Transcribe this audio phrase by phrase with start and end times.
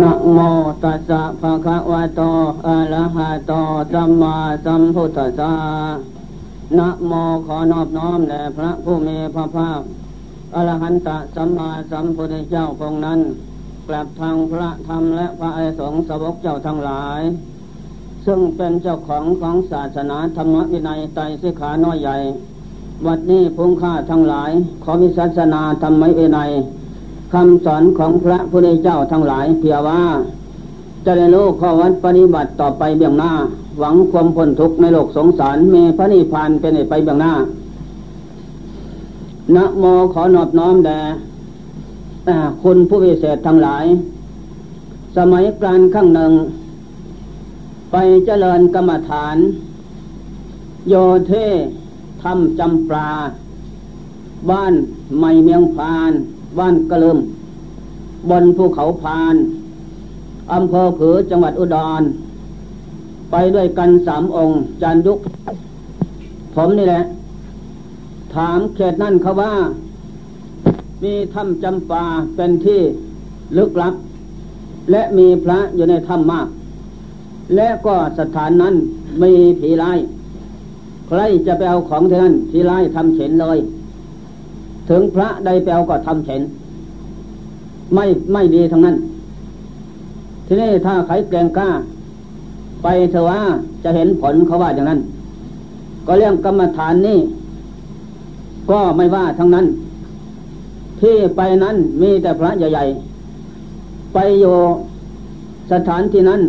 [0.00, 0.38] นะโม
[0.82, 2.20] ตัสสะภะคะวะโต
[2.66, 3.52] อะระหะโต
[3.92, 5.54] สัมมาสัมพุทธัสสะ
[6.78, 7.12] นะโม
[7.46, 9.80] ขอนอบน้อมแด่พระผู้มีพระภาค
[10.54, 13.20] อรหันตสัมมาสัมพุทธเจ้าองค์นั้น
[13.88, 17.20] กลับทางพระธรรมและพระอริสงสาวกเจ้าทั้งหลาย
[18.26, 22.16] ซึ่งเป็นเจ้าของของศาสนาธรรมวินัยไตรสิขาน้อยใหญ่
[23.06, 24.50] วัดนี้พุงค่าทั้งหลาย
[24.82, 26.52] ขอมีศาสนาธรรมวินัย
[27.32, 30.02] คำสอนของพระพุทธเจ้าทั้งหลายเพียว่า
[31.04, 33.32] จะได้รู้ข้อวัดปฏิบัติต่อไปเบื้องหน้า
[33.78, 37.34] หวังความพ้นทุกข์ในโลกสงสารเมพระนิพพานเป็นไปเบื้องหน้า
[39.54, 41.00] นะโมขอนอบน้อมแด่
[42.62, 43.84] คุณผู้วิเศษทั้งหลาย
[45.16, 46.32] สมัยกลางข้างหนึ่ง
[47.92, 49.36] ไปเจริญกรรมฐาน
[50.88, 50.94] โย
[51.26, 51.32] เท
[52.22, 53.10] ทำจำปลา
[54.50, 54.74] บ้าน
[55.20, 56.12] ไม่เมียงพาน
[56.58, 57.18] บ้านกระลิม
[58.30, 59.36] บนภูเขาพาน
[60.52, 62.02] อำเภอผือจังหวัดอุดร
[63.30, 65.18] ไปด้วยกันสามองค์ จานยุก
[66.54, 67.02] ผมนี่แหละ
[68.34, 69.52] ถามเขตนั่นเขาว่า
[71.02, 72.04] มีถ้ำจำปา
[72.36, 72.80] เป็นที่
[73.56, 73.94] ลึกลับ
[74.90, 76.48] และมีพระอยู่ในถ้ำมาก
[77.56, 78.74] และก็สถานนั้น
[79.22, 79.98] มีผีร้าย
[81.08, 83.58] ใครจะไปเอาของที่นั่นผีร้ายทำเฉนเลย
[84.88, 86.42] ถึงพระใดแปลก็ทำเฉน
[87.94, 88.96] ไม่ไม่ดีทั้งนั้น
[90.46, 91.68] ทีนี้ถ้าใครแกงกล้า
[92.82, 93.40] ไปเถอะว่า
[93.84, 95.00] จะเห็นผลเขาว่าอย่างนั้น
[96.06, 97.18] ก็เรื่องกรรมฐานนี่
[98.70, 99.66] ก็ไม่ว่าทั้งนั้น
[101.00, 104.56] ที่ไปนั้นมีแต่พระใหญ่ๆไปอยู่
[105.72, 106.42] สถานที่นั้น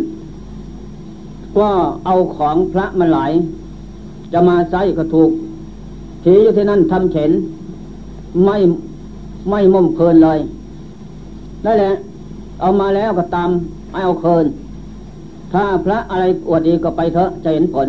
[1.57, 1.69] ก็
[2.05, 3.31] เอาของพระมาหลาย
[4.33, 5.31] จะมาใส่ก็ถูก
[6.23, 7.31] ทีอยู่ที่นั่นทำเฉน
[8.45, 8.57] ไม่
[9.49, 10.39] ไม่มุ่มเพลินเลย
[11.65, 11.93] นั่นแหละ
[12.59, 13.49] เอามาแล้วก็ตาม
[13.91, 14.45] ไม่เอาเคิน
[15.53, 17.87] ถ้าพระอะไรอวดดีก็ไปเถอะจะเห็นผล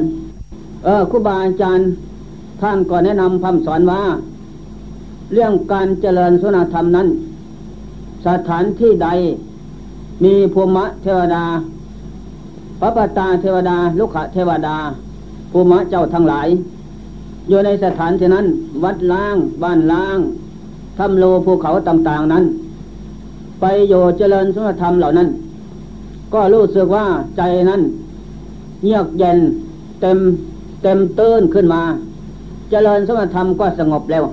[0.85, 1.87] เออครูบาอาจารย์
[2.61, 4.03] ท่านก็แนะนำคำสอนว่า
[5.33, 7.09] เรื่องการเจริญสุนธรรมนั้น
[8.27, 9.09] สถานที่ใด
[10.25, 11.45] มีภูมิเทวดา
[12.81, 14.77] พระปตาเทวดา ลุขะเทวดา
[15.53, 16.49] ภูมิเจ้าทั้งหลาย
[17.49, 18.47] อยู่ในสถานที่นั้น
[18.85, 20.19] วัดล้าง บ้านล้าง
[20.99, 22.45] ทำโลภูเขาต่างๆนั้น
[23.61, 25.29] ไปโยเจริญสุนธรรมเหล่านั้น
[26.35, 27.07] ก็รู้สึกว่า
[27.37, 27.81] ใจนั้น
[28.85, 29.39] เยือกเย็น
[30.01, 30.19] เต็ม
[30.83, 31.83] เต็มตื้นขึ้นมา
[32.71, 34.25] เจริญสุนธรรมก็สงบแล้ว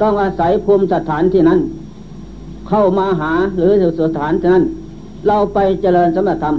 [0.00, 1.60] ต้องอาศัยภูมิสถานที่นั้น
[2.68, 3.72] เข้ามาหาหรือ
[4.02, 4.64] สถานที่นั้น
[5.26, 6.54] เราไปเจริญสมธรรม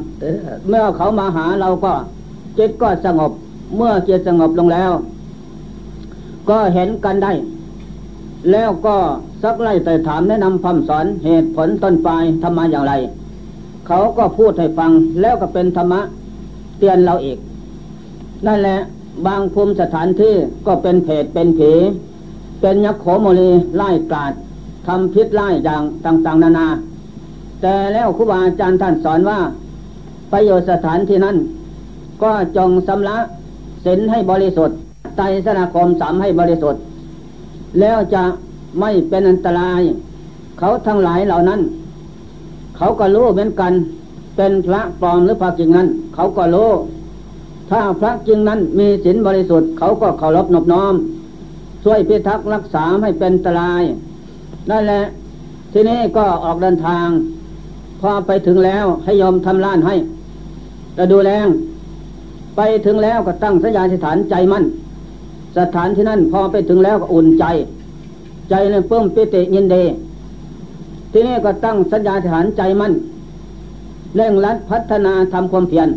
[0.67, 1.93] เมื่อเขามาหาเราก็
[2.57, 3.31] จิตก็สงบ
[3.77, 4.91] เมื่อจิตสงบลงแล้ว
[6.49, 7.33] ก็เห็นกันได้
[8.51, 8.95] แล้วก็
[9.43, 12.93] สักไล่แต่ถามแนะนำคำสอนเหตุผลต้นปลายทำมาอย่างไร
[13.87, 16.01] เขาก็พูดให้ฟังแล้วก็เป็นธรรมะ
[16.79, 17.37] เตือนเราอีก
[18.45, 18.77] นั่นแหละ
[19.25, 20.33] บางภูมิสถานที่
[20.67, 21.71] ก็เป็นเพศเป็นผี
[22.61, 24.33] เป็นยักษ์โขโมลีไล่กาด
[24.87, 26.67] ทำพิษไล่อย่างต่าง ๆ นานา
[27.61, 29.39] แต่แล้วครูบาอาจารย์ท่านสอนว่า
[30.31, 31.37] ประโยชน์สถานที่นั้น
[32.23, 33.17] ก็จงสำละ
[33.85, 34.77] ศีลให้บริสุทธิ์
[35.17, 36.81] ไตรสนาคมสามให้บริสุทธิ์
[37.79, 38.23] แล้วจะ
[38.79, 39.81] ไม่เป็นอันตราย
[40.59, 41.61] เขาทั้งหลายเหล่านั้น
[42.77, 43.73] เขาก็รู้เหมือนกัน
[44.35, 46.69] เป็นพระปลอมหรือพระจริงนั้น เขาก็รู้
[47.69, 50.93] ถ้าพระจริงนั้นมีศีลบริสุทธิ์เขาก็เคารพนบน้อม
[51.83, 53.83] ช่วยพิทักษ์รักษาให้เป็นอันตราย
[54.69, 55.03] นั่นแหละ
[55.73, 57.07] ทีนี้ก็ออกเดินทาง
[58.01, 59.95] พอไปถึงแล้วให้ยอมทำล้านให้
[60.97, 61.31] จะดูแล
[62.55, 64.63] ไปถึงแล้วก็ตั้งสัญญาธิษฐานใจมั่น
[65.57, 67.45] สถานที่นั่นพอไปถึงแล้วก็อุ่นใจ
[68.49, 69.83] ใจเลยเพิ่มปิติยินดี
[71.11, 72.93] ทีนี้ก็ตั้งสัญญาฐานใจมั่น
[74.15, 75.89] เร่งรัดพัฒนาทำความเพียร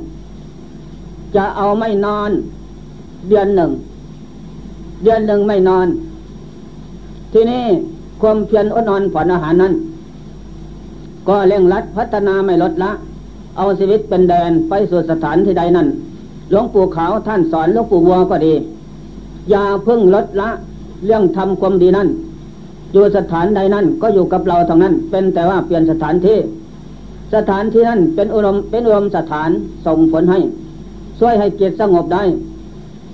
[1.37, 2.31] จะเอาไม่นอน
[3.28, 3.71] เดือนหนึ่ง
[5.03, 5.87] เดือนหนึ่งไม่นอน
[7.33, 7.65] ทีนี้
[8.21, 9.73] ความเพียรอดนอนผ่อนอาหารนั้น
[11.29, 12.91] ก็เร่งรัดพัฒนาไม่ลดละ
[13.56, 15.87] เอาชีวิตเป็นแดนไปสู่สถานที่ใดนั้น
[16.50, 18.55] หลวงปู่ขาวท่านสอนหลวงปู่วัวก็ดี
[19.50, 20.48] อย่าเพิ่งลดละ
[21.04, 22.08] เรื่องทำความดีนั้น
[22.93, 26.38] อยู่สถานใดนั้นก็อยู่กับเราทางนั้น เป็นแต่ว่าเปลี่ยนสถานที่
[27.34, 29.50] สถานที่นั้นเป็นอุดมเป็นอุดมสถาน
[29.87, 30.38] ส่งผลให้
[31.19, 32.25] ช่วยให้จิตสงบได้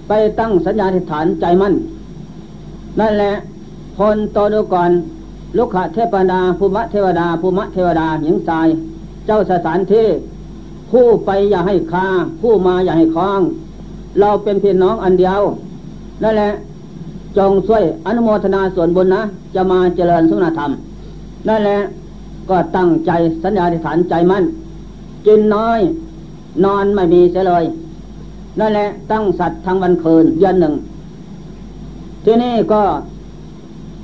[0.08, 1.74] ไปตั้งสัญญาธิฐานใจมั่น
[3.00, 3.32] นั่นแหละ
[3.96, 4.90] พลตดูก่อน
[5.56, 8.68] ลุกขะเทพดาภูมะเทวดาภูมะเทวดาหญิงทราย
[9.26, 10.06] เจ้าสถานที่
[10.90, 12.06] ผู้ไปอย่าให้คา
[12.40, 13.40] ผู้มาอย่าให้คล้อง
[14.20, 15.42] เราเป็นพี่น้องอันเดียว
[16.22, 16.50] นั่นแหละ
[17.36, 19.22] จงช่วยอนุโมทนาส่วนบุญนะ
[19.54, 20.70] จะมาเจริญสุนธรรม
[21.48, 21.78] นั่นแหละ
[22.50, 23.10] ก็ตั้งใจ
[23.42, 24.44] สัญญาธิษฐานใจมั่น
[25.26, 25.80] กินน้อย
[26.64, 27.64] นอนไม่มีเสียเลย
[28.58, 30.74] นั่นแหละ ตั้งสัตว์ทั้งวันคืนเดือนหนึ่ง
[32.24, 32.82] ที่นี่ก็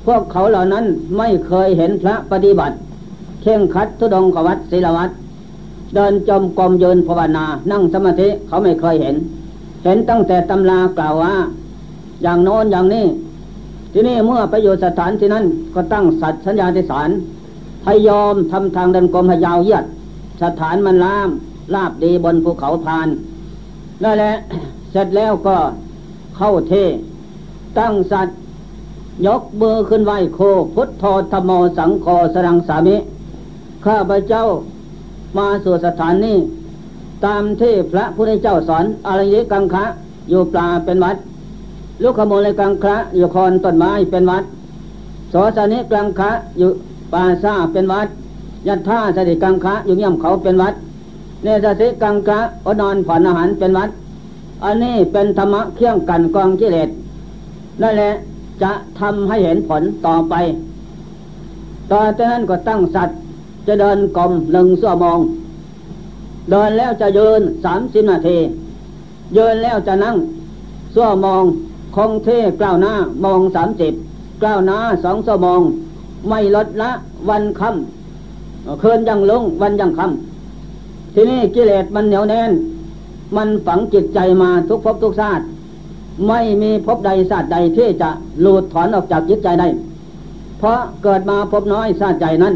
[0.05, 0.85] พวกเขาเหล่านั้น
[1.17, 2.75] ไม่เคยเห็นพระปฏิบัติ
[3.41, 5.09] เข่งคัดทุดงขวัตศิลวัต
[5.95, 9.15] เดินจมกรมยืนภาวนา นั่งสมาธิเขาไม่เคยเห็น
[9.83, 11.33] เห็นตั้งแต่ตำรากล่าวว่า
[12.21, 13.05] อย่างโน้นอย่างนี้
[13.93, 15.45] ที่นี่เมื่อไปอยู่สถานที่นั้น
[15.75, 17.09] ก็ตั้งสัตว์สัญญาธิสาร
[17.85, 19.85] พยอมทำทางเดินกรมพยาวเยียด
[20.43, 21.29] สถานมันล่าม
[21.73, 23.07] ลาบดีบนภูเขาพาน
[24.03, 24.33] นั่นแหละ
[24.91, 25.57] เสร็จแล้วก็
[26.37, 26.73] เข้าเท
[27.79, 28.35] ตั้งสัตว์
[29.25, 30.39] ยกมือขึ้นไหวโค
[30.75, 32.95] พุทโธธโมสังโฆสรังสามิ
[33.85, 34.45] ข้าพเจ้า
[35.37, 36.37] มาสู่สถานนี้
[37.25, 39.85] ตามที่พระพุทธเจ้าสอนอารยิกังคะ
[40.29, 41.15] อยู่ปลาเป็นวัด
[42.03, 44.43] ลูกขโมยกังคะอยู่คอนต้นไม้เป็นวัด
[45.29, 46.69] โสสนิกังคะอยู่
[47.13, 48.07] ป่าซาเป็นวัด
[48.67, 50.73] ยัตท่าสติกังคะอยู่เงี่ยมเขาเป็นวัด
[51.43, 53.89] เนสสิกังคะอนอนผ่อนอาหารเป็นวัด
[54.63, 56.89] อันนี้เป็นธรรมะเคี่ยงกันกองกิเลส
[57.81, 58.11] นั่นแหละ
[58.61, 60.33] จะทำให้เห็นผลต่อไป
[61.91, 63.17] ต่อจากนั้นก็ตั้งสัตว์
[63.67, 65.19] จะเดินกลมหนึ่งสั่วมอง
[66.49, 68.37] เดินแล้วจะยืนสามสิบนาที
[69.37, 70.15] ยืนแล้วจะนั่ง
[70.95, 71.43] สั่วมอง
[71.95, 72.29] คงเท
[72.61, 72.93] กล้าวหน้า
[73.23, 73.93] มองสามสิบ
[74.41, 75.61] กล้าวหน้าสองสมอง
[76.29, 76.91] ไม่ลดละ
[77.29, 82.51] วันคำคืนยังลงวันยังคำทีนี้กิเลสมันเหนียวแน่น
[83.35, 85.43] มันฝังจิตใจมาทุกภพทุกชาติ
[86.27, 88.09] ไม่มีภพใดศาตร์ใดที่จะ
[88.41, 89.67] หลุดถอนออกจากจิตใจได้
[90.59, 92.55] เพราะเกิดมาพบน้อยศาตร์ใจนั้น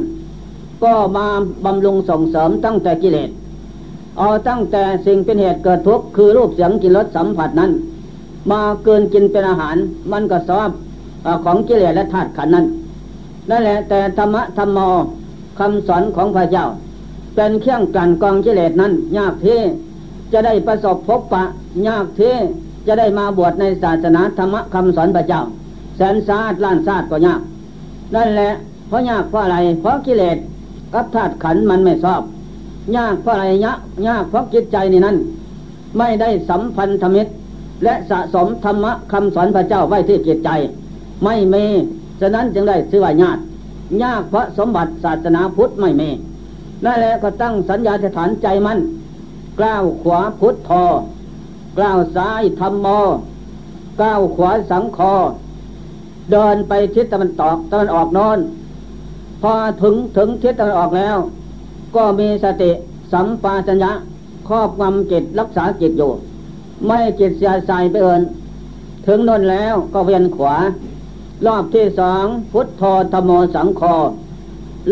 [0.84, 1.26] ก็มา
[1.66, 3.30] บำรุงส่งเสริมตั้งแต่กิเลส
[4.18, 7.72] เอาตั้งแต่สิ่งเป็นเหตุเกิดทุกข์คือรูปเสียงกินรสสัมผัสนั้น
[8.52, 9.76] มาเกินกินเป็นอาหาร
[10.12, 10.72] มันก็สอบ
[11.46, 12.66] ของกิเลสและธาตุขันนั้น
[13.50, 14.80] นั่นแหละแต่ธรรมะธรรมโม
[15.60, 16.66] คำสอนของพระเจ้า
[17.36, 19.60] เป็นเครื่องกันกองกิเลสนั้น ยากที่
[20.34, 21.44] จะได้ประสบพบปะ
[21.88, 22.36] ยากที่
[22.88, 25.42] จะได้มาบวชในศาสนาธรรมะคำสอนพระเจ้า
[25.98, 27.42] แสนซาดล้านซาดก็ยาก
[28.16, 28.52] นั่นแหละ
[28.88, 30.38] เพราะยากเพราะอะไร เพราะกิเลส
[30.94, 32.22] กับธาตุขันมันไม่ชอบ
[32.98, 35.18] ยากเพราะอะไรยากยากเพราะจิตใจนี่นั้น
[35.98, 37.32] ไม่ได้สัมพันธมิตร
[37.84, 40.50] และสะสมธรรมะคำสอนพระเจ้าไว้ที่จิตใจ
[41.24, 41.66] ไม่มี
[42.22, 43.38] ฉะนั้นจึงได้ชื่อว่ายาก
[44.04, 46.10] ยากพระสมบัติศาสนาพุทธไม่มี
[46.86, 48.78] นั่นแหละก็ตั้งสัญญาสถานใจมัน
[49.60, 50.86] กล้าวขวาพุทธทอ
[51.80, 52.88] ก้าวซ้ายธรรมโม
[54.02, 55.14] ก้าวขวาสังคอ
[56.32, 58.38] เดินไปทิศตะวันตกตะวันออกนอน
[59.42, 61.18] พอถึงถึงทิศตะวันออกแล้ว
[61.96, 62.72] ก็มีสติ
[63.14, 63.92] สัมปาชัญญะ
[64.48, 66.12] ครอบงำจิตรักษาจิตอยู่
[66.86, 68.22] ไม่จิตเสียใส่ไปเอิน
[69.06, 70.56] ถึงนนแล้วก็เวียนขวา
[71.46, 72.84] รอบที่สองพุทโธ
[73.14, 73.96] ธโมสังคอ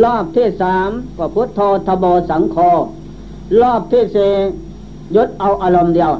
[0.03, 2.69] รอบที่สามก็พุทโธธโมสังคอ
[3.61, 4.31] รอบที่สี่
[5.15, 6.11] ยศเอาอารมณ์เดียว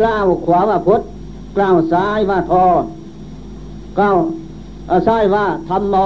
[0.00, 1.02] กล้าวขวาว่าพุทธ
[1.56, 2.66] กล้าวซ้ายว่าทอ
[3.98, 4.16] กล้าว
[5.06, 5.96] ซ้ายว่าธรรมโม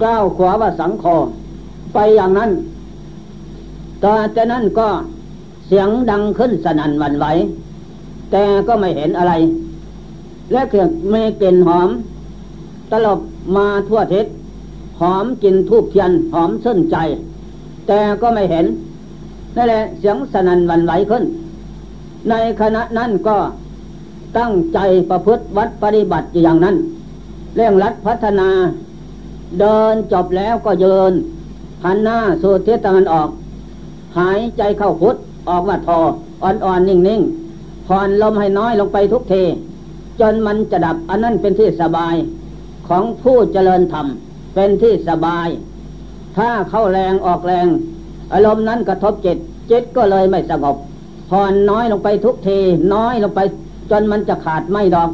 [0.00, 1.16] กล้าวขวาว่าสังคอ
[1.94, 2.50] ไปอย่างนั้น
[4.04, 4.88] ต่อจากนั้นก็
[5.66, 7.26] เสียงดังขึ้นสนั่นวันไหว
[8.36, 9.32] แต่ก็ไม่เห็นอะไร
[10.52, 11.90] และเกลือไม่กลิ่นหอม
[12.90, 13.20] ตลบ
[13.56, 14.26] มาทั่วทิศ
[15.00, 16.96] หอมกินทูบเทียนหอมเส้นใจ
[17.86, 18.66] แต่ก็ไม่เห็น
[19.56, 21.24] นั่นแหละเสียงสนั่นวันไหวขึ้น
[22.28, 23.36] ในขณะนั้นก็
[24.38, 24.78] ตั้งใจ
[25.10, 26.76] ประพฤติวัดปฏิบัติอย่างนั้น
[27.56, 28.48] เร่งรัดพัฒนา
[29.60, 31.12] เดินจบแล้วก็เยิน
[31.84, 33.28] หันหน้าสู่ทิศตะวันออก
[34.18, 35.16] หายใจเข้าพุทธ
[35.48, 36.00] ออกมาทอ
[36.42, 37.43] อ่อนๆนิ่งๆ
[37.86, 39.34] ผ่อนลมให้น้อยลงไปทุกเท
[40.20, 42.14] จนมันจะดับอันนั้นเป็นที่สบาย
[42.88, 44.06] ของผู้เจริญธรรม
[44.54, 45.48] เป็นที่สบาย
[46.36, 47.66] ถ้าเข้าแรงออกแรง
[48.32, 49.38] อารมณ์นั้นกระทบจิต
[49.70, 50.76] จิตก็เลยไม่สงบ
[51.30, 52.58] ผ่อนน้อยลงไปทุกที
[52.94, 53.40] น้อยลงไป
[53.90, 55.10] จนมันจะขาดไม่ดอก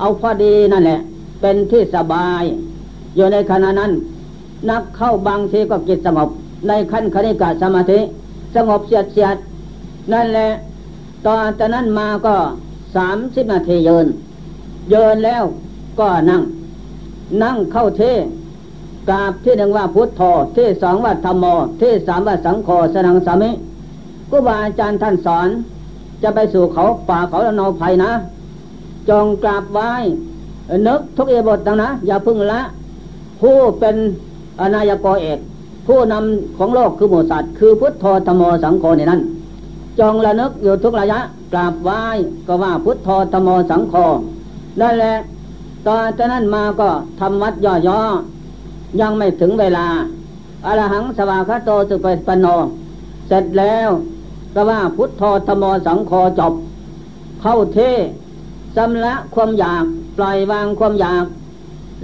[0.00, 1.00] เอาพอดีนั่นแหละ
[1.40, 2.42] เป็นที่สบาย
[3.16, 3.92] อยู่ในขณะนั้น
[4.70, 6.28] นักเข้าบางทีก็จิตสงบ
[6.68, 7.98] ในขั้นคณิกาสมาธิ
[8.54, 9.36] สงบเสียดเสียด
[10.12, 10.48] นั่นแหละ
[11.26, 12.36] ตอนจากนั้นมาก็
[12.96, 14.06] สามสิบนาทีเยิน
[14.90, 15.44] เยินแล้ว
[16.00, 16.42] ก็นั่ง
[17.42, 18.02] นั่งเข้าเท
[19.08, 20.22] กราบที่หนึ่งว่าพุทโธ
[20.56, 21.44] ที่สองว่าธรรมโม
[21.80, 23.50] ที่สามว่าสังโฆสนังสามิ
[24.30, 25.48] ครูบาอาจารย์ท่านสอน
[26.22, 28.10] จะไปสู่เขาป่าเขาละนอภัยนะ
[29.08, 29.90] จงกราบไหว้
[30.86, 32.60] นึกทุกเอบทดังนะ อย่าพึ่งละ
[33.40, 33.96] ผู้เป็น
[34.60, 35.38] อนายกเอก
[35.86, 39.20] ผู้นำของโลกคือหมูสัตว์ คือพุทธโธธโมสังโฆในนั้น
[40.00, 41.20] จงระนึกอยู่ทุกระยะ
[41.52, 42.02] กราบไหว้
[42.46, 43.94] ก็ว่าพุทธโธธโมสังโฆ
[44.80, 45.16] นั่นแหละ
[45.86, 49.86] ตอนจากนั้นมาก็ทำวัดย่อๆยังไม่ถึงเวลา
[50.66, 52.46] อรหังสวาคาโตสุปปโน
[53.28, 53.88] เสร็จแล้ว
[54.54, 56.54] ก็ว่าพุทโธธโมสังโฆจบ
[57.40, 57.78] เข้าเท
[58.76, 59.84] สำละความอยาก
[60.16, 61.24] ปล่อยวางความอยาก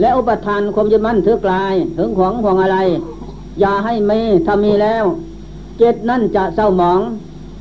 [0.01, 2.79] และอุปทานความยึดมั่นถือกลายถึงของของอะไร
[3.61, 5.05] อย่าให้มีถ้ามีแล้ว
[5.79, 7.01] เจตนั่นจะเศร้าหมอง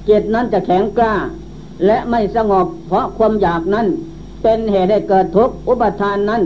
[0.08, 1.14] จตนั้นจะแข็งกล้า
[1.86, 3.88] และไม่สงบเพราะความอยากนั้น
[4.44, 6.42] เป็นเหตุให้เกิดทุกข์อุปทานนั้น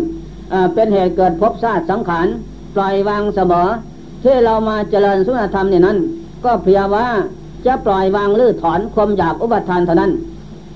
[0.74, 2.28] เป็นเหตุเกิดภพชาติสังขาร
[2.76, 3.68] ปล่อยวางเสมอ
[4.24, 5.98] ที่เรามาเจริญสุนทรธรรมเนี่ยนั้น
[6.46, 7.06] ก็เพียงว่า
[7.66, 10.12] จะปล่อยวางลื้อถอนความอยากอุปทานเท่านั้น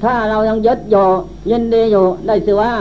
[0.04, 0.96] ถ้าเรายังยึดโย
[1.52, 2.72] ยินดีอยู่ได้สิว่า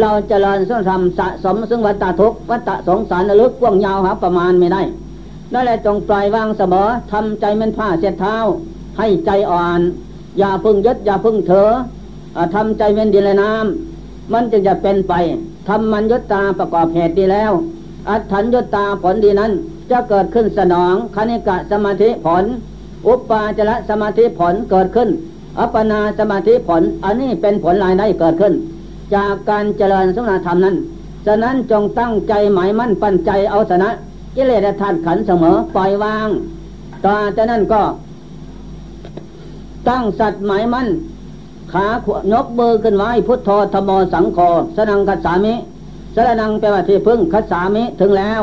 [0.00, 4.82] เราเจริญสุนทรธรรมสะสมซึ่งวัตตทุกวัตตสงสารลึกกว้างยาวหาประมาณไม่ได้
[5.52, 8.36] นั่นแหละจงปล่อยวางเสมอทำใจเป็นผ้าเช็ดเท้า
[8.98, 9.80] ให้ใจอ่อน
[10.38, 11.70] อย่าพึ่งยึดอย่าพึ่งเถอ
[12.54, 15.14] ทำใจเป็นดินและน้ำมันจึงจะเป็นไป
[15.68, 17.52] ทำมันยศตาประกอบเหตุดีแล้ว
[18.08, 19.52] อัตถัญยศตาผลดีนั้น
[19.90, 22.44] จะเกิดขึ้นสนองคณิกะสมาธิผล
[23.06, 25.08] อุปปาจระสมาธิผลเกิดขึ้น
[25.58, 28.54] อัปปนาสมาธิผล อันนี้เป็นผลลายได้เกิดขึ้น
[29.14, 30.76] จากการเจริญสมณธรรมนั้น
[31.26, 33.90] ฉะนั้นจงตั้งใจหมายมั่นปั้นใจเอาชนะ
[34.36, 36.28] กิเลสธาตุขันเสมอปล่อยวาง
[37.04, 37.82] ต่อจากนั้นก็
[39.88, 40.88] ตั้งสัตว์หมายมั่น
[41.72, 41.86] ขา
[42.32, 44.38] ยกเบอร์ขึ้นไว้พุทโธธโมสังโฆ
[44.76, 45.54] สนังคัสสามิ
[46.14, 48.42] สรนังแปลว่าที่พึ่งคัสสามิถึงแล้ว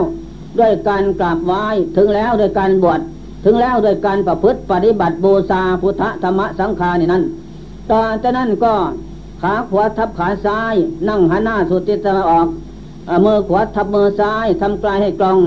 [0.60, 1.64] ด้วยการกราบไหว้
[1.98, 3.00] ถึงแล้วด้วยการบวช
[3.46, 7.24] ถึงแล้วด้วยการประพฤติปฏิบัติบูชาพุทธธรรมสังฆานี่นั่น
[7.92, 8.74] ต่อจากนั้นก็
[9.42, 10.76] ขาขวาทับขาซ้าย
[11.10, 12.48] นั่งหันหน้าสุดทิศตะวันออก
[13.26, 15.38] มือขวาทับมือซ้ายทำกลายให้กลอง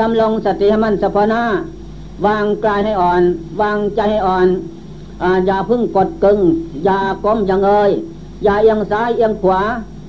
[0.00, 1.42] ดำลงสติให้มันสะพนา
[2.26, 3.22] วางกายให้อ่อน
[3.60, 4.46] วางใจให้อ่อน
[5.46, 6.38] อย่าพึ่งกดกึง
[6.84, 7.90] อย่าก้มอย่างเอย
[8.44, 9.60] อย่าเอียงซ้ายเอียงขวา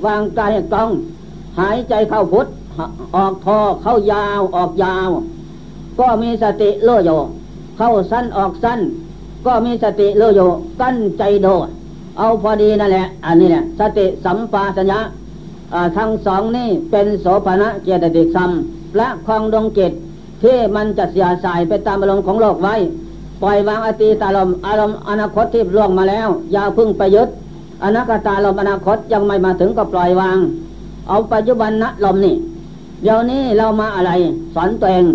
[0.06, 0.90] วางกายให้ตรง
[1.60, 2.48] หายใจเข้าพุทธ
[3.16, 5.10] ออกทอเข้ายาวออกยาว
[6.00, 7.12] ก็มีสติเลื่อย
[7.78, 8.80] เข้าสั้นออกสั้น
[9.46, 10.42] ก็มีสติเลื่อย
[10.82, 11.48] กั้นใจโด
[12.18, 15.00] เอาพอดีนั่นแหละ อันนี้แหละสติสัมปาสัญญา
[15.98, 18.52] ทั้งสองนี่เป็นโสภณะเจตติสัม
[18.98, 19.92] และคลองดวงจิต
[20.44, 22.76] ที่มันจะเสียสายไปตามอารมณ์ของโลกไว้
[23.42, 27.30] ปล่อยวางอตีตาลมอารมณ์อนาคตที่ล่วงมาแล้วอย่าพึ่งไปยึด
[27.84, 30.38] อนาคตาลมอนาคตยังไม่มาถึงก็ปล่อยวาง
[31.08, 32.36] เอาปัจจุบันนะลมนี่
[33.04, 34.12] เดี๋ยวนี้เรามาอะไร
[34.56, 35.06] สอนตัวเอง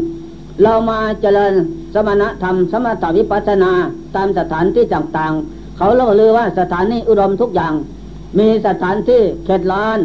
[0.62, 1.52] เรามาเจริญ
[1.94, 3.72] สมณธรรม สมถวิปัสนา
[4.14, 7.72] ตามสถานที่ต่างๆ เขาเล่าลือว่าสถานนี้อุดมทุกอย่าง
[8.38, 9.98] มีสถานที่เขตล้าน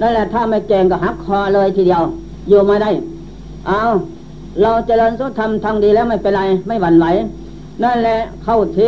[0.00, 2.02] นั่นแหละถ้าไม่เก่งก็หักคอเลยทีเดียว
[2.48, 2.90] อยู่ม่ได้
[3.66, 3.82] เอา
[4.62, 7.06] เราเจริญสุธรรมทางดีแล้วไม่เป็นไร ไม่หวั่นไหว
[7.82, 8.78] นั่นแหละเข้าเท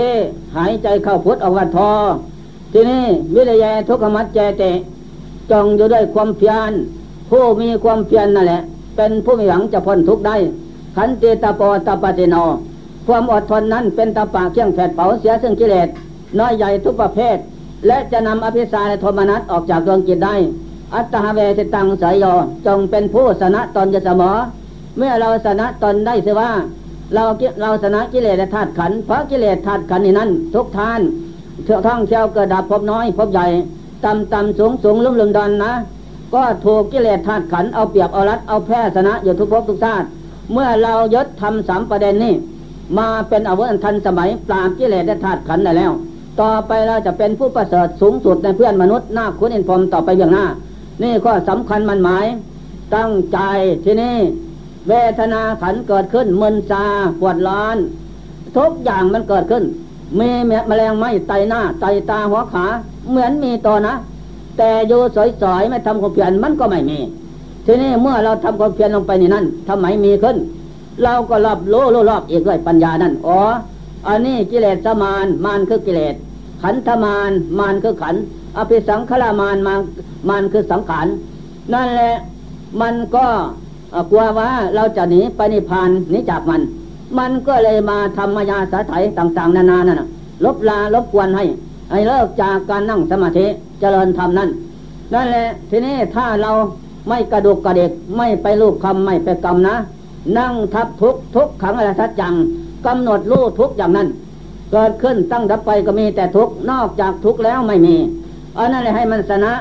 [0.57, 1.92] หายใจเข้าพุทธออกวัดทอ
[2.73, 4.62] ที่นี่วิริยะทุกขมัดเจเต
[5.50, 6.73] จงอยู่ด้วยความเพียร
[7.30, 8.61] ผู้มีความเพียรนนั่นแหละ
[8.97, 10.37] เป็นผู้มีหวังจะพ้นทุกข์ได้
[10.97, 12.37] ขันติตาปอตาปฏิโน
[13.07, 15.88] ความอดทนนั้นเป็นตาปากเคี่ยงแผดเผาเสียซึ่งกิเลส
[16.38, 17.37] น้อยใหญ่ทุกประเภท
[17.87, 20.37] และจะนำอภิสารโทมนัสออกจากดวงจิตได้
[20.95, 22.25] อัตตาเวสิตังสายโย
[22.66, 24.37] จงเป็นผู้สนะตนจะเสมอ
[24.97, 26.50] เมื่อเราสนะตนได้เสียว่า
[27.14, 27.24] เรา
[27.60, 31.00] เราชนะกิเลสธาตุขันเพราะกิเลสธาตุขันนี่นั้น ทุกทาน
[31.64, 33.46] เถื่อท่องเที่ยวเกิดดับพบน้อยพบใหญ่
[34.04, 35.72] ต่ำต่ำสูงสูงลุ่มลุ่มดอนนะ
[36.34, 40.06] ก็ถูกกิเลสธาตุขันเอาเปรียบเอารัดเอาแพ้ชนะอยู่ทุกภพทุกชาติ
[40.52, 42.34] เมื่อเรายศทำสามประเด็นนี้
[42.98, 45.92] มาเป็นอาวุธทันสมัยปราบกิเลสธาตุขันได้แล้ว
[46.40, 50.46] ต่อไปเราจะเป็นผู้ประเสริฐสูงสุดในเพื่อนมนุษย์หน้าคุณอินพรมต่อไปอย่างหน้า
[51.02, 52.26] นี่ข้อสำคัญมันหมาย
[52.94, 53.38] ตั้งใจ
[53.84, 54.16] ที่นี่
[54.88, 56.85] เวทนาขันเกิดขึ้นมึนซา
[57.20, 57.76] ปวดร้อน
[58.56, 59.64] ทุกอย่างมันเกิดขึ้น
[60.18, 60.30] มี
[60.68, 62.64] แมลงไม้ไตหน้าไตตาหัวขา
[63.08, 63.94] เหมือนมีตัวนะ
[64.58, 65.00] แต่อยู่
[65.42, 66.99] สอยๆไม่ทำความเพียรมันก็ไม่มี
[67.66, 70.37] ทีนี้เมื่อเราทำความเพียรลงไปในนั้นทำไมมีขึ้น
[71.02, 73.38] เราก็รอบโลโลรอบอีกด้วยปัญญานั่นอ๋อ
[74.08, 76.14] อันนี้กิเลสมานมานคือกิเลส
[76.62, 78.16] ขันธมานมานคือขัน
[78.56, 79.80] อภิสังขารมานมาน
[80.28, 81.06] มานคือสังขาร
[81.73, 82.14] นั่นแหละ
[82.80, 83.26] มันก็
[84.11, 86.61] กลัวว่าเราจะหนีไปนิพพานหนีจากมัน
[87.18, 90.02] มันก็เลยมาทำมายาสาไถต่างๆ นานานั่น
[90.45, 91.45] ลบลาลบกวนให้
[91.90, 93.47] ให้เลิกจากการนั่งสมาธิ
[93.80, 94.50] เจริญธรรมนั่น
[95.14, 96.50] นั่นแหละทีนี้ถ้าเรา
[97.09, 99.75] ไม่กระดุกกระเดกไม่ไปรูปคำไม่ไปกรรมนะ
[100.38, 102.35] นั่งทับทุกทุกขังอะไรสัจจัง
[102.87, 104.09] กำหนดรู้ทุกอย่างนั้น
[104.73, 107.97] เกิดขึ้นตั้งดับไปก็มีแต่ทุกนอกจากทุกแล้วไม่มี
[108.59, 109.52] อันนั้นเลยให้มันชนะ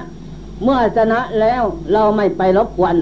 [0.63, 2.95] เมื่อชนะแล้วเราไม่ไปรบกวน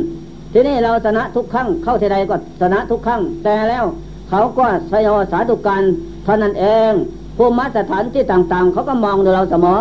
[0.57, 3.85] ทีนี้เราชนะทุกครั้งเข้าทีใดก็ชนะทุกครั้งแต่แล้ว
[4.29, 5.83] เขาก็สยอสาธุการ
[6.23, 6.91] เท่านั้นเอง
[7.37, 9.79] ภูมิสถานที่ต่างๆ เขาก็มองดูเราเสมอ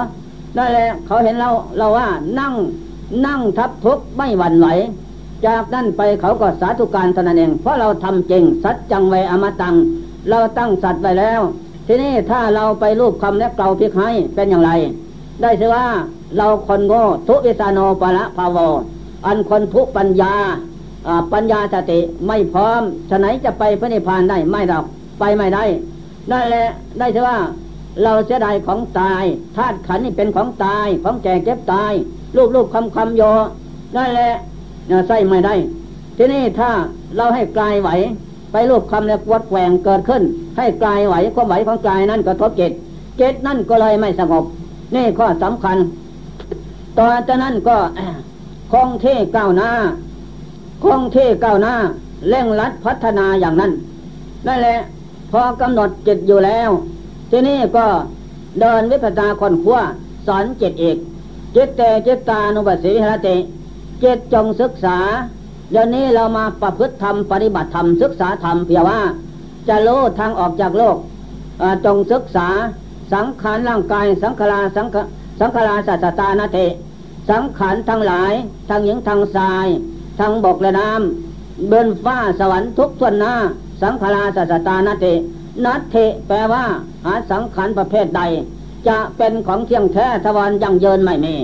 [0.57, 2.07] นั่นแหละเขาเห็นเราเราว่า
[2.39, 2.55] นั่ง
[3.27, 4.69] นั่งทับทุกไม่หวั่นไหว
[5.47, 9.75] จากนั้นไปเขาก็สาธุการเท่านั้นเอง เพราะเราทำจริงสัจจังไวอมตัง
[10.31, 11.41] เราตั้งสัตว์ไว้แล้ว
[11.87, 14.71] ทีนี้ถ้าเราไปรูปคำและเกลาพิกให้เป็นอย่างไร
[15.43, 15.87] ได้ชื่อว่า
[16.37, 18.59] เราคนโง่ทุวิสาโนปะละภาว
[19.27, 20.35] อันคนทุปัญญา
[21.33, 24.85] ปัญญาสติไม่พร้อมฉะไหนจะไปพระนิพพานได้ไม่ดอก
[25.19, 25.65] ไปไม่ได้
[26.31, 26.67] นั่นแหละ
[26.99, 27.39] ได้ชื่อว่า
[28.03, 29.25] เราเสียดายของตาย
[29.57, 31.93] ธาตุขันนี่เป็นของตายของแก่เก็บตาย
[32.37, 33.23] รูปรูปคำคำโย
[33.97, 34.31] นั่นแหละ
[35.09, 35.55] ใส่ไม่ได้
[36.17, 36.71] ทีนี้ถ้า
[37.17, 37.91] เราให้กลายไหว
[38.53, 40.23] ไปรูปคำแล้ววัดแหวงเกิดขึ้น
[40.57, 42.73] ให้กลายไหวความไหวของกลายนั้นกระทบเกต
[43.17, 44.45] เกตนั่นก็เลยไม่สงบ
[44.95, 45.77] นี่ข้อสำคัญ
[46.99, 47.77] ต่อจากนั้นก็
[48.75, 49.71] คงที่ก้าวหน้า
[50.85, 51.75] คงที่ก้าวหน้า
[52.29, 53.73] เร่งรัดพัฒนาอย่างนั้น
[54.47, 54.79] นั่นแหละ
[55.33, 56.71] พอกำหนดจิตอยู่แล้ว
[57.31, 57.87] ที่นี้ก็
[58.61, 59.79] เดินวิปัสสนาคนขั้ว
[60.27, 60.97] สอนจิตเอก
[61.55, 63.37] จิตเตจิตตานุปัสสิหรติ
[64.03, 64.99] จิตจงศึกษา
[65.71, 69.01] เดี๋ยวนี้เรามาประพฤติธรรมปฏิบัติธรรมศึกษาธรรมเพียงว่า
[69.69, 70.97] จะรู้ทางออกจากโลก
[71.85, 72.49] จงศึกษา
[73.13, 74.87] สังขารร่างกายสังขารสัง
[75.41, 76.59] สังขารสัตตานาเต
[77.31, 78.33] สังขารทั้งหลาย
[78.69, 79.67] ทั้งหญิงทั้งชาย
[80.21, 83.35] ทั้งบกและน้ำเบินฟ้าสวรรค์ทุกส่วนหน้า
[83.83, 85.07] สังขารสัตตานาเต
[85.65, 85.97] นัตเท
[86.29, 86.65] แปลว่า
[87.05, 88.23] หาสังขารประเภทใด
[88.89, 91.35] จะเป็นของเที่ยงแท้ทวารยังเยินไม่มี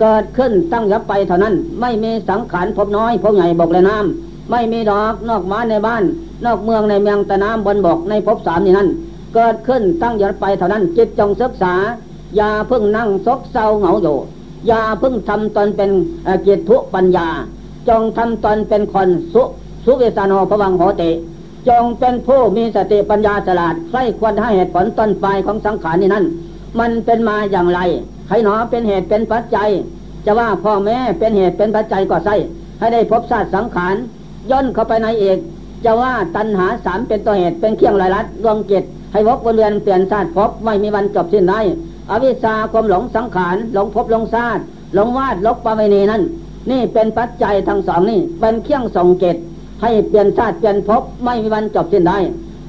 [0.00, 6.02] เกิดขึ้นตั้งยับไปเท่านั้น ไม่มีสังขารพบน้อยพบใหญ่บกและน้ำไม่มีดอกนอกม้าในบ้าน
[6.44, 8.88] นอกเมืองในเมืองตะน้ำบนบกในภพสามนี่นั่น
[9.34, 11.74] เกิดขึ้นตั้งยับไปเท่านั้นจิตจงศึกษา
[12.36, 14.16] อย่าเพิ่งนั่งซกเศร้าเหงาอยู่
[14.66, 15.90] อย่าเพิ่งทำตนเป็น
[16.42, 17.28] เกียรตุปัญญา
[17.88, 19.42] จงทำตนเป็นคนสุ
[19.84, 21.10] สุเวสานพวังโหติ
[21.68, 26.24] จงเป็นผู้มีสติปัญญาฉลาดใครควรให้เหตุผลต้นปลายของสังขารนี่นั่น
[26.78, 27.80] มันเป็นมาอย่างไร
[28.26, 29.68] ใครหนอเป็นเหตุเป็นปัจจัย
[30.26, 32.36] จะว่าพ่อแม่เป็นเหตุเป็นปัจจัยก็ใช่
[32.78, 33.94] ให้ได้พบชาติสังขาร
[34.50, 35.38] ย่นเข้าไปในเอก
[35.84, 41.60] จะว่าตัณหาสามเป็นตัวเหตุเป็นเครื่องลายลัดดวงจิตให้วกวนเวียนเปลี่ยนชาติพบไม่มีวันจบสิ้นได้
[42.10, 44.62] อวิชาความหลงสังขารหลงพบหลงชาติ
[44.94, 46.22] หลงวาดลกปะเวณีนั่น
[46.70, 49.36] นี่เป็นปัจจัยทั้งสองนี่เป็นเครื่องส่งเกต
[49.82, 52.18] ให้เปลี่ยนชาติเปลี่ยนพบไม่มีวันจบสิ้นได้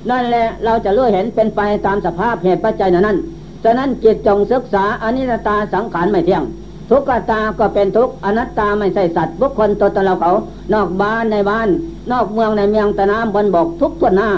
[0.09, 3.17] นั่นแหละเราจะเลื่อเห็นเป็นไปตามสภาพเหตุปัจจัยนั้น
[3.63, 6.43] ฉะนั้นจิตจงศึกษาอนิจจตาสังขารไม่เที่ยง
[6.89, 10.31] ทุกขตาก็เป็นทุกอนัตตาไม่ใช่สัตว์บุคคลตัวตนเราเขา
[10.73, 11.69] นอกบ้านในบ้าน
[12.11, 14.29] นอกเมืองในเมืองตะน้ำบนบกทุกตัวหน้า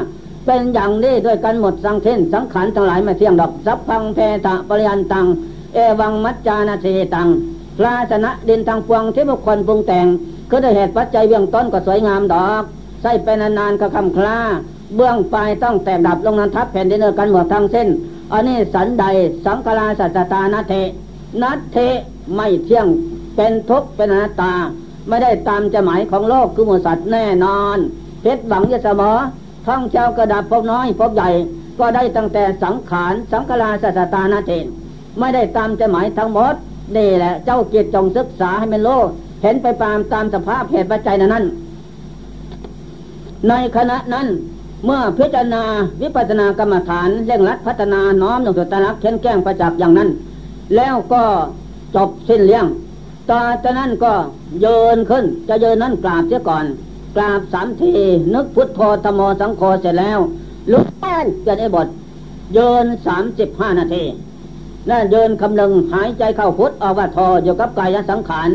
[0.46, 5.26] เป็นอย่างนี้ด้วยกันหมดสังเทนสังขารทั้งหลายไม่เที่ยงดอกสัพพังเพตะปริยันตัง
[5.74, 7.28] เอวังมัจจานาเทตัง
[7.78, 10.06] พราชนะดินทางพวงที่บุคคลปรุงแต่ง
[10.52, 12.64] ก็ได้เหตุปัจจัยเบื้องต้นก็สวยงามดอก
[13.02, 14.40] ใส่ไปนานๆก็คำคลา
[14.96, 17.88] เบื้องปลายต้องแตกดับลงนั้นทับแผ่นดินเอกันหมดทั้งเส้น
[18.34, 19.06] อันนี้สันใด
[19.46, 20.74] สังกลาสัจตานาเท
[21.42, 21.78] นัตเท
[22.36, 22.88] ไม่เที่ยง
[23.36, 24.54] เป็นทุกข์เป็นอนัตตา
[25.08, 27.78] ไม่ได้ตามจะหมายของโลกคือมูสัตว์แน่นอน
[28.22, 29.12] เพชรหวังยศมอ
[29.68, 31.30] ท่องเจ้ากระดับพบน้อยพบใหญ่
[31.80, 34.52] ก็ได้ตั้งแต่สังขารสังกลาสัจตานาเท
[35.20, 36.56] ไม่ได้ตามจะหมายทั้งหมด
[36.96, 38.90] นี่แหละ เจ้าเกียรติจงศึกษาให้เป็นโล
[39.44, 41.46] เห็นไปตามตามสภาพเหตุปัจจัยนั้น
[43.50, 44.28] ในขณะนั้น
[44.86, 45.64] เมื่อพิจารณา
[46.02, 50.10] วิปัสสนากรรมฐานเร่งรัดพัฒนาน้อมลงสู่ตาลักเข็นแก้งประจักษ์อย่างนั้น
[50.76, 51.24] แล้วก็
[51.96, 52.66] จบสิ้นเลี้ยง
[53.30, 54.14] ตอจากนั้นก็
[54.62, 56.66] เยินขึ้นจะเยินนั้นกราบเสียก่อน
[57.16, 57.94] กราบสามที
[58.34, 60.20] นึกพุทโธธโมสังโฆเสร็จแล้ว
[60.72, 61.88] ลุกขึ้นเปลี่ยนไอ้บท
[62.54, 64.04] เยินสามสิบห้านาที
[64.90, 68.50] นั่นเยินคำนึงหายใจเข้าพุทออกว่าทออยู่กับกายสังขาร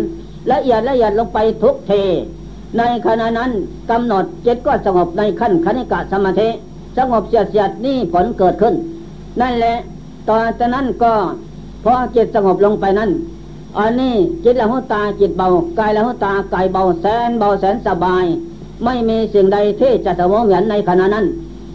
[0.50, 1.92] ละเอียดละเอียดลงไปทุกเท
[2.78, 3.50] ในขณะนั้น
[3.90, 6.48] กำหนดจิตก็สงบในขั้นคณิกะสมาธิ
[6.96, 8.74] สงบเสียดเสียดนี่ผลเกิดขึ้น
[9.40, 9.76] นั่นแหละ
[10.28, 11.12] ต่อจากนั้นก็
[11.84, 13.10] พอจิตสงบลงไปนั้น
[13.78, 18.24] อันนี้จิตละหุตาจิตเบากายละหุตากายเบาแสนเบาแสนสบาย
[18.84, 21.26] ไม่มีสิ่งใดที่จะสมองเหมือนในขณะนั้น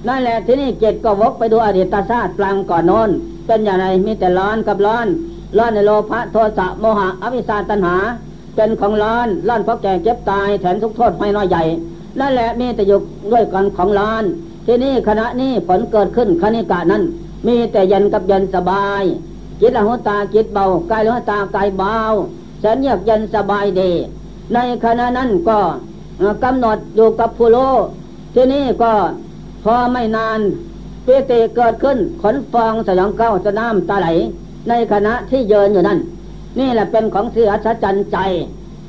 [0.07, 3.09] นั่นแหละที่นี่จิตก็วกไปดูอดีตชาติปลางก่อนโน้น
[3.47, 5.07] เป็นอย่างไรมีแต่ร้อนกับร้อน
[5.57, 7.95] ร้อนในโลภะโทสะโมหะอวิชชาตัณหา
[8.55, 11.63] เป็นของร้อนร้อนเพราะแก่เจ็บตายแถมทุกโทษไม่น้อยใหญ่
[12.19, 14.23] นั่นแหละมีแต่ยุกด้วยกันของร้อน
[14.65, 17.03] ที่นี่ขณะนี้ผลเกิดขึ้นคณิกานั้น
[17.47, 19.03] มีแต่เย็นกับเย็นสบาย
[19.61, 21.95] จิตละหัวตาจิตเบากายละหัวตากายเบา
[22.59, 23.91] แสนเยือกเย็นสบายดี
[24.53, 25.59] ในขณะนั้นก็
[26.43, 27.57] กำหนดอยู่กับผู้โล
[28.33, 28.93] ที่นี่ก็
[29.63, 30.39] พอไม่นาน
[31.05, 34.07] ปเตเกิดขึ้นขนฟองสยองเก้าจะน้ำตาไหล
[34.69, 35.99] ในขณะที่เยินอยู่นั่น
[36.59, 38.17] นี่แหละเป็นของเสียอัศจรรย์ใจ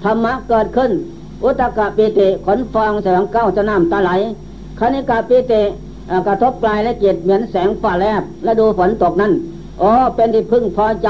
[0.05, 0.91] ธรรมะเกิดขึ้น
[1.45, 4.11] อุตกะปิติขนฟองแสงเก้าจะน้ำตาไหล
[4.79, 5.63] คณิกาปิติ
[6.27, 9.33] กระทบปลายและเกียเหมือนแสงฝ่าแลบและดูฝนตกนั้น
[9.83, 11.09] อ๋อเป็นที่พึ่งพอใจ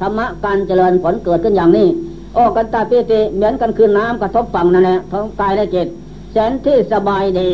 [0.00, 1.88] ธรรมะการเจริญผลเกิดขึ้นอย่างนี้
[2.36, 5.88] โอกันตาปิติเหมือนกันคือน้ำกระทบฝั่งนั่นแหละท้องกายและจิต
[6.32, 7.50] แสนที่สบายดี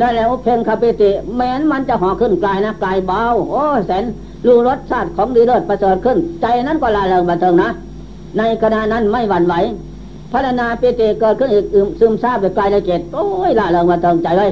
[0.00, 4.04] นั่นแหละเพลงคาปิติแม้นมันจะห่อขึ้นกายนะกายเบาโอ้แสน
[4.46, 7.70] รู้รสชาติของดีเลิศประเสริฐขึ้น ใจนั้นก็ลาเริงบันเทิงนะ
[8.38, 9.54] ในขณะนั้นไม่หวั่นไหว
[10.32, 11.64] พัฒนาปิติเกิดขึ้นอีก
[12.00, 14.50] ซึมซาบไปกายและจิตโอ้ยลาเริงบันเทิงใจเลย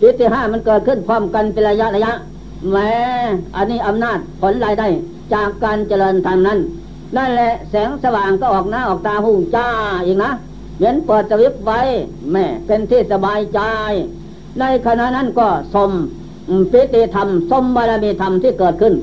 [0.00, 2.12] ปิติห้ามันเกิดขึ้นพร้อมกันเป็นระยะระยะ
[2.72, 2.90] แม้
[3.56, 4.88] อันนี้อำนาจผลรายได้
[5.34, 6.58] จากการเจริญธรรมนั้น
[7.16, 9.68] นั่นแหละแสงสว่างก็ออกหน้าออกตาหูจ้า
[10.06, 10.30] อีกนะ
[10.76, 11.80] เหมือนเปิดสวิตไว้
[12.32, 13.60] แม่เป็นที่สบายใจ
[14.60, 15.90] ในขณะนั้นก็สม
[16.72, 18.94] ปิติธรรมสมบารมีธรรมที่เกิดขึ้น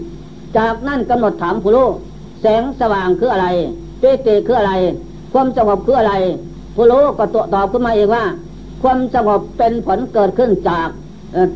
[0.57, 1.87] จากนั้นกำหนดถามผู้รู้
[2.41, 3.47] แสงสว่างคืออะไร
[4.01, 4.73] ปิติคืออะไร
[5.33, 6.13] ความสงบคืออะไร
[6.75, 8.25] ผู้รู้ก็ตตอบขึ้นมาเองว่า
[8.81, 10.89] ความสงบเป็นผลเกิดขึ้นจาก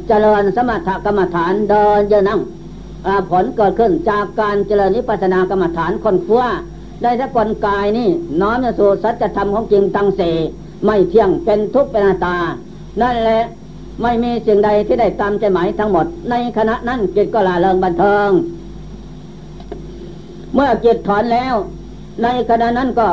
[0.07, 2.39] เจริญสมถกรรมฐานเดินเยนั่ง
[3.29, 6.43] ผลเกิดขึ้นจากการเจริญนิพพานากรรมฐานคนฟัว
[7.01, 8.09] ได้ทั้งกลกายนี่
[8.41, 10.21] น้อมสู่สัจธรรมของจริงตังเส
[10.85, 12.37] ไม่เที่ยงเป็นทุกข์เป็นนาตา
[13.01, 13.41] นั่นแหละ
[14.01, 18.29] ไม่มีสิ่งใดที่ได้ตามใจหมายทั้งหมด ในขณะนั้นจิตก็ลาเริงบันเทิง
[20.53, 21.55] เมื่อจิตถอนแล้ว
[22.23, 23.07] ในขณะนั้นก็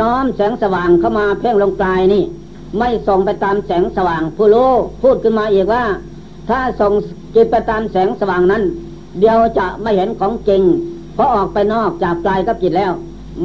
[0.00, 2.24] น้อมแสงสว่างเข้ามาเพ่งลงกายนี่
[2.78, 5.84] ไม่ส่งไปตามแสงสว่างผู้รู้พูดขึ้นมาอีกว่า
[6.48, 6.92] ถ้าส่ง
[7.34, 8.62] จิตไปตามแสงสว่างนั้น
[9.20, 10.62] เดียวจะไม่เห็นของจริง
[11.14, 12.92] เพราะออกไปนอกจากกายกับจิตแล้ว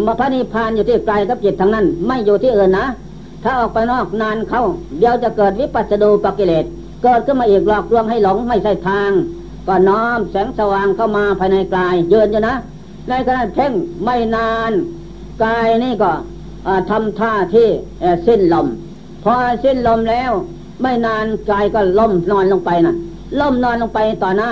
[0.06, 2.88] มาพระนิพพานอยู่ที่กายกับจิตทั้งนั้น ไม่อยู่ที่อื่นนะ
[3.44, 4.64] ถ้าออกไปนอกนานเข้า
[5.00, 6.66] เดียวจะเกิดวิปัสสนูปกิเลส
[7.04, 9.12] เกิดขึ้นมาอีกหลอกลวงให้หลงไม่ใช่ทาง
[9.68, 12.56] ก็น้อมแสงสว่างเข้ามาภายในกายเยืนอยู่นะ
[13.10, 14.72] ในขณะเพ่งไม่นาน
[15.44, 16.12] กายนี่ก็
[16.90, 17.68] ทำท่าที่
[18.28, 18.68] สิ้นลม
[19.24, 20.32] พอสิ้นลมแล้ว
[20.82, 22.96] ไม่นานกายก็ล่มนอนลงไปนะ
[23.40, 24.52] ล่มนอนลงไปต่อหน้า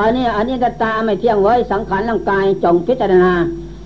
[0.00, 3.32] อันนี้อันนี้กตาไม่เที่ยงไว้สังขารร่างกายจงพิจารณา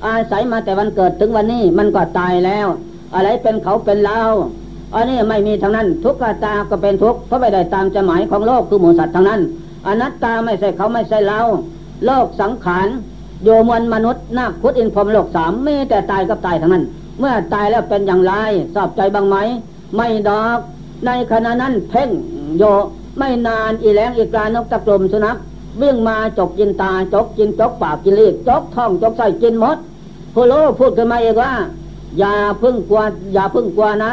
[0.06, 2.66] อาศัยมาแต่วันเกิดถึงวันนี้มันก็ตายแล้ว
[3.14, 4.20] อะไรเป็นเขาเป็นเรา
[4.94, 9.40] อันนี้ไม่มีทั้งนั้นทุกขตาก็เป็นทุกข์เพราะไม่ได้ตามจะหมายของโลกคือหมูสัตว์ทั้งนั้น
[9.86, 11.40] อนัตตาไม่ใช่เขาไม่ใช่เรา
[12.06, 12.88] โลกสังขาร
[13.44, 16.84] โยมวลมนุษย์นาคพุทธอินพรมโลกสามมีแต่ตายกับตายทั้งนั้น
[17.18, 18.32] เมื่อตายแล้วเป็นอย่างไร
[18.74, 19.36] สอบใจบ้างไหม
[19.96, 20.58] ไม่ดอก
[21.06, 22.10] ในขณะนั้นเพ่ง
[22.58, 22.64] โย
[23.18, 25.36] ไม่นานอีแรงอีกกานกตะกลมสุนัข
[25.80, 29.76] วิ่งมาจกกินตาจกกินจกปากกินเลีกจกท้องจกใส่กินหมด
[30.34, 31.52] ผู้โลพูดขึ้นมาเองว่า
[32.18, 33.00] อย่าพึ่งกลัว
[33.34, 34.12] อย่าพึ่งกลัวนะ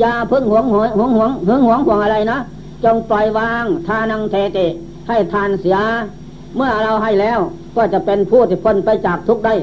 [0.00, 2.38] อย่าพึ่งหวงหวงหวงหวงหวงหวงหวงอะไรนะ
[2.84, 4.66] จงปล่อยวางทานังเทติ
[5.08, 5.76] ให้ทานเสีย
[6.56, 7.38] เมื่อเราให้แล้ว
[7.76, 9.54] ก็จะเป็นผู้ที่พ้นไปจากทุกได้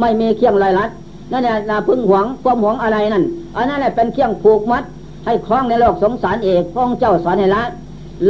[0.00, 0.90] ไม่มีเครื่องลายลัด
[1.32, 3.24] นั่นแหละนาพึ่งหวงความหวงอะไรนั่น
[3.56, 4.84] อันนั้นแหละเป็นเครื่องผูกมัด
[5.26, 7.62] ให้คล้องในโลกสงสารเอกพระองค์เจ้าสอนให้ละ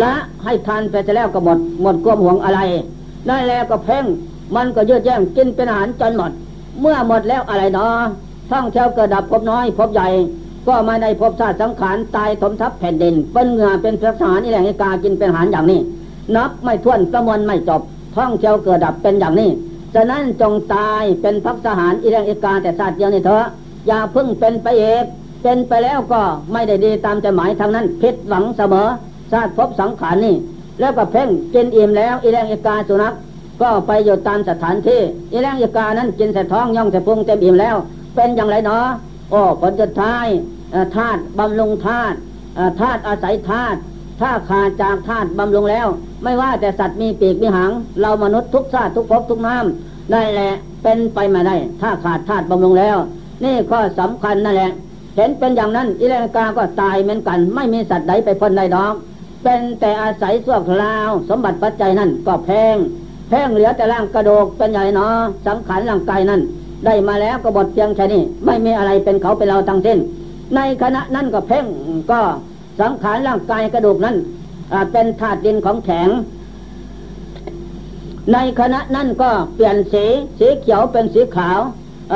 [0.02, 0.12] ละ
[0.44, 2.60] ให้ทานไปจะแล้วก็หมด หมดความห่วงอะไร
[3.26, 4.04] ได้แล้วก็เพ่ง
[4.56, 6.30] มันก็เยืดแย่งกินเป็นอาหารจนหมด
[6.80, 7.94] เมื่อหมดแล้วอะไรเนาะ
[8.50, 10.08] ท่องเที่ยวเกิดดับพบน้อยพบใหญ่
[10.66, 15.80] ก็มาในพบชาติสังขารตายถมทับแผ่นดิน เป็นเงือเป็นพระสารนี่แหละให้กากินเป็นอาหารอย่างนี้
[16.36, 17.82] นับไม่ถ้วนประมวลไม่จบ
[18.16, 19.50] ท่องเที่ยวเกิดดับเป็นอย่างนี้
[19.94, 23.46] ฉะนั้นจงตายเป็นพักสหารอิเรงอิกาแต่ศาสตร์เดียวนี่เถอะ
[23.86, 25.04] อย่าพึ่งเป็นไปเอก
[25.42, 26.20] เป็นไปแล้วก็
[26.52, 28.88] ไม่ได้ดีตามใจหมายทางนั้นผิดหวังเสมอ
[29.32, 30.36] ชาติพบสังขารนี่
[30.80, 33.14] แล้วก็เพ่งกินอิ่มแล้วอีแรงอีกาสุนัข
[33.60, 35.00] ก็ไปอยู่ตามสถานที่
[35.32, 37.76] อีแรงอีกานั้นกินใส่ท้องย่องใส่พุงเต็มอิ่มแล้ว
[38.14, 38.86] เป็นอย่างไรเนาะ
[39.30, 40.26] โอ้ผลสุดท้าย
[40.96, 42.16] ธาตุบำรุงธาตุ
[42.80, 43.78] ธาตุอาศัยธาตุ
[44.20, 45.86] ถ้าขาดจากธาตุบำรุงแล้ว
[46.24, 50.50] ไม่ว่าแต่สัตว์มีปีกมีหาง เรามนุษย์ทุกชาติทุกภพทุกน้ำได้แหละ
[50.82, 52.96] เป็นไปมาได้ ถ้าขาดธาตุบำรุงแล้ว
[53.44, 54.72] นี่ข้อสำคัญนั่นแหละ
[55.16, 58.94] เห็นเป็นอย่างนั้นอิเลกาก็ตายเหมือนกัน ไม่มีสัตว์ใดไปพ้นใดดอก
[59.42, 62.76] เป็นแต่อาศัยส่วคราว สมบัติปัจจัยนั่นก็แพง
[63.28, 65.14] แพงเหลือแต่ร่างกระดูกเป็นใหญ่เนาะ
[65.46, 66.40] สังขารร่างกายนั่น
[66.84, 69.98] ได้มาแล้วก็บดเพียงแค่นี้ไม่มีอะไรเป็นเขาเป็นเราทั้งสิ้น
[70.54, 71.66] ในขณะนั้นก็เพ่ง
[72.10, 72.20] ก็
[72.80, 74.16] สังขารร่างกายกระดูกนั้น
[74.92, 76.08] เป็นธาตุดินของแข็ง
[78.32, 80.04] ในขณะนั้นก็เปลี่ยนสี
[80.38, 81.60] สีเขียวเป็นสีขาว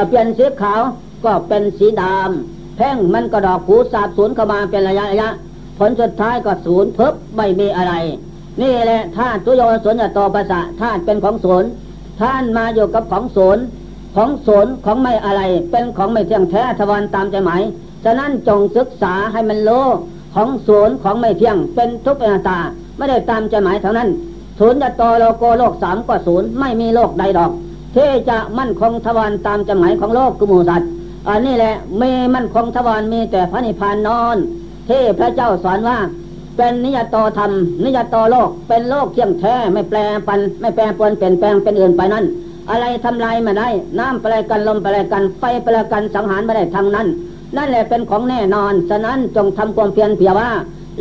[0.08, 0.80] เปลี่ยนสีขาว
[1.24, 5.28] ก็เป็นสีดำแพ่งมันก็ดอกผูสาบสูญเข้ามาเป็นระยะระยะ
[5.78, 7.94] ผลสุดท้ายก็ศูนย์เพิบไม่มีอะไร
[8.60, 11.68] นี่แหละธาตุตุโยสนยตอภาษาธาตุเป็นของศูนย์
[12.20, 13.62] ท่านมาอยู่กับของศูนย์
[14.16, 17.62] ของศูนย์ของไม่อะไร เป็นของไม่เที่ยงแท้ทวันตามใจหมาย
[18.04, 19.70] ฉะนั้นจงศึกษาให้มันโล
[20.34, 22.58] ของศูนย์ของไม่เที่ยง เป็นทุกอนัตตา
[22.96, 24.08] ไม่ได้ตามใจหมายเท่านั้น
[24.58, 27.50] ศูนย์จะตโลโกโลกสามก็ศูนย์ไม่มีโลกใดดอก
[27.96, 30.90] ที่จะมั่นคงทวารตามใจหมายของโลกกุมูสัตว์
[31.28, 34.36] อันนี้แหละไม่มั่นคงทวารมีแต่พระนิพพานนอน
[34.88, 35.98] ที่พระเจ้าสอนว่า
[36.56, 37.52] เป็นนิยตธรรม
[37.84, 42.24] นิยตโลก เป็นโลกเที่ยงแท้ไม่แปรปัน ไม่แปรปวนเปลี่ยนแปลงเป็นอื่นไปนั้น
[42.70, 43.68] อะไรทำลายมาได้
[43.98, 47.06] น้ำประกันลมประกันไฟประกันสังหารไม่ได้ทางนั้น
[47.56, 50.50] นั่นแหละเป็นของแน่นอน ฉะนั้นจงทำความเพียรเพียว่า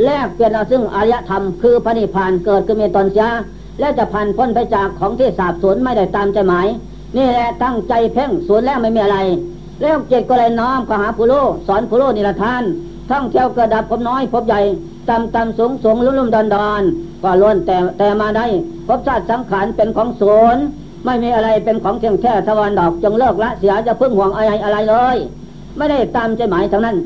[0.04, 3.30] แลกเปลี่ยนเอาซึ่งอารยธรรมคือพระนิพพานเกิดขึ้นมีตนเสีย
[3.80, 6.68] และจะพันพ้นไปจากของที่สาบสูญไม่ได้ตามใจหมาย
[7.18, 9.18] นี่แหละตั้งใจเพ่งสูญแล้วไม่มีอะไร
[9.82, 12.64] แล้วเจตก็เลยน้อมขหาผู้รู้สอนผู้รู้นิรทาน
[13.10, 14.62] ท่องเที่ยวกระดับพบน้อยพบใหญ่
[15.10, 16.82] ต่ำต่ำสูงสูงลุ่มลุ่มดอนดอน
[17.24, 18.46] ก็ล้วนแต่แต่มาได้
[18.88, 20.64] พบชาติสังขารเป็นของศูนย์
[21.06, 25.18] ไม่มีอะไรเป็นของเที่ยงแท้ทวันดอกจงเลิกละเสียจะพึ่งห่วงอะไรอะไรเลย
[25.78, 26.98] ไม่ได้ตามใจหมายเท่านั้น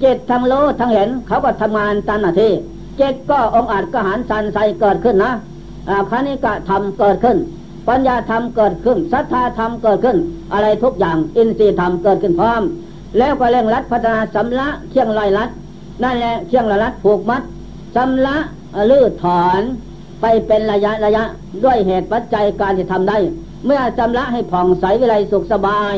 [0.00, 2.52] เจตทั้งรู้ทั้งเห็นเขาก็ทำงานตามหน้าที่
[2.96, 5.32] เจตก็องอาจกหารสันใสเกิดขึ้นนะ
[6.10, 7.36] คณิกะธรรมเกิดขึ้น
[7.88, 10.16] ปัญญาธรรมเกิดขึ้นศรัทธาธรรมเกิดขึ้น
[10.52, 12.62] อะไรทุกอย่างอินทรีย์ธรรมเกิดขึ้นพร้อม
[13.18, 15.50] แล้วก็เร่งรัดพัฒนาสำละเคียงลอยรัด
[16.02, 17.42] นั่นแหละเคียงลอยรัดผูกมัด
[17.96, 18.36] สำละ
[18.90, 19.62] ลื้อถอน
[20.20, 21.24] ไปเป็นระยะระยะ
[21.64, 23.18] ด้วยเหตุปัจจัยการจะทำได้
[23.66, 25.96] เมื่อจำละให้ผ่องใสวิไลสุขสบาย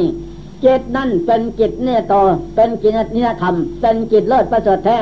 [0.64, 2.20] จิตนั่นเป็นจิตเนี่ยต่อ
[2.54, 4.98] เป็นจิตนิยธรรม เป็นจิตเลิศประเสริฐแท้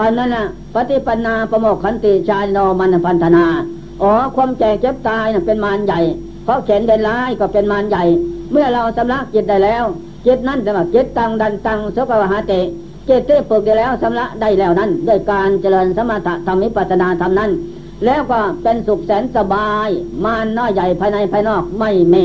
[0.00, 3.46] อันนั้นนะปฏิปันาประโมกขันติชาโนมันพันธนา
[4.02, 6.00] อ๋อความแก่เจ็บตายนะเป็นมารใหญ่
[6.44, 8.04] เพราะเข็นเดินร้ายก็เป็นมารใหญ่
[8.52, 9.84] เมื่อเราสำลักจิตได้แล้ว
[10.26, 12.52] จิตนั่นจะว่าจิตตังดันตังสกวหาเต
[13.06, 17.50] เจตที่ฝึกได้แล้วสำลักได้แล้วนั้นด้วยการเจริญสมถะธรรมิปัสนาธรรมนั้น
[18.04, 19.88] แล้วก็เป็นสุขแสนสบาย
[20.24, 22.24] มารน้อยใหญ่ภายในภายนอกไม่มี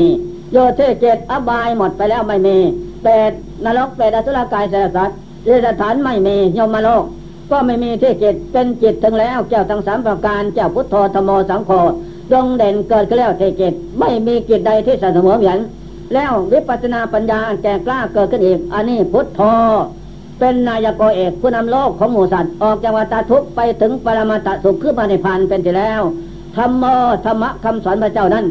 [0.52, 2.56] โยเทเจตอบายหมดไปแล้วไม่มี
[3.02, 3.32] เปรต
[3.64, 7.04] นรกเปรตอสุรกายเสรสัตว์เรสถานไม่มียมโลก
[7.50, 11.70] ก็ไม่มีที่จิตเป็นจิตถึงแล้วเจ้าทั้งสามประการเจ้าพุทโธธโมสังโฆ
[12.32, 15.58] ดงเด่นเกิดขึ้นแล้วเทจิตไม่มีจิตใดที่เสมอเหมือน
[16.14, 19.40] แล้ววิปัสนาปัญญาแก่กล้าเกิดขึ้นเอีกอันนี้พุทโธ
[20.38, 26.02] เป็นนายกเอกผู้นำโลกของหมู่สัตว์ออกจากวัฏทุกข์ไปถึงปรมาตสุขขึ้นมาในพันเป็นที่แล้ว
[26.56, 26.84] ธรรมโม
[27.24, 28.46] ธรรมะคำสอนพระเจ้านั้น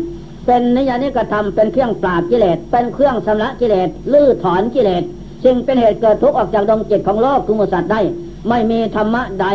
[0.45, 5.03] เป็นนิยานิกระทำเป็นเครื่องปราบกิเลสเป็นเครื่องชำระกิเลสลื้อถอนกิเลส
[5.43, 8.01] จึงเป็นเหตุเกิดทุกข์ออกจากดวงจิตของโลกคือมูสัตว์ได้
[8.49, 9.45] ไม่มีธรรมะใด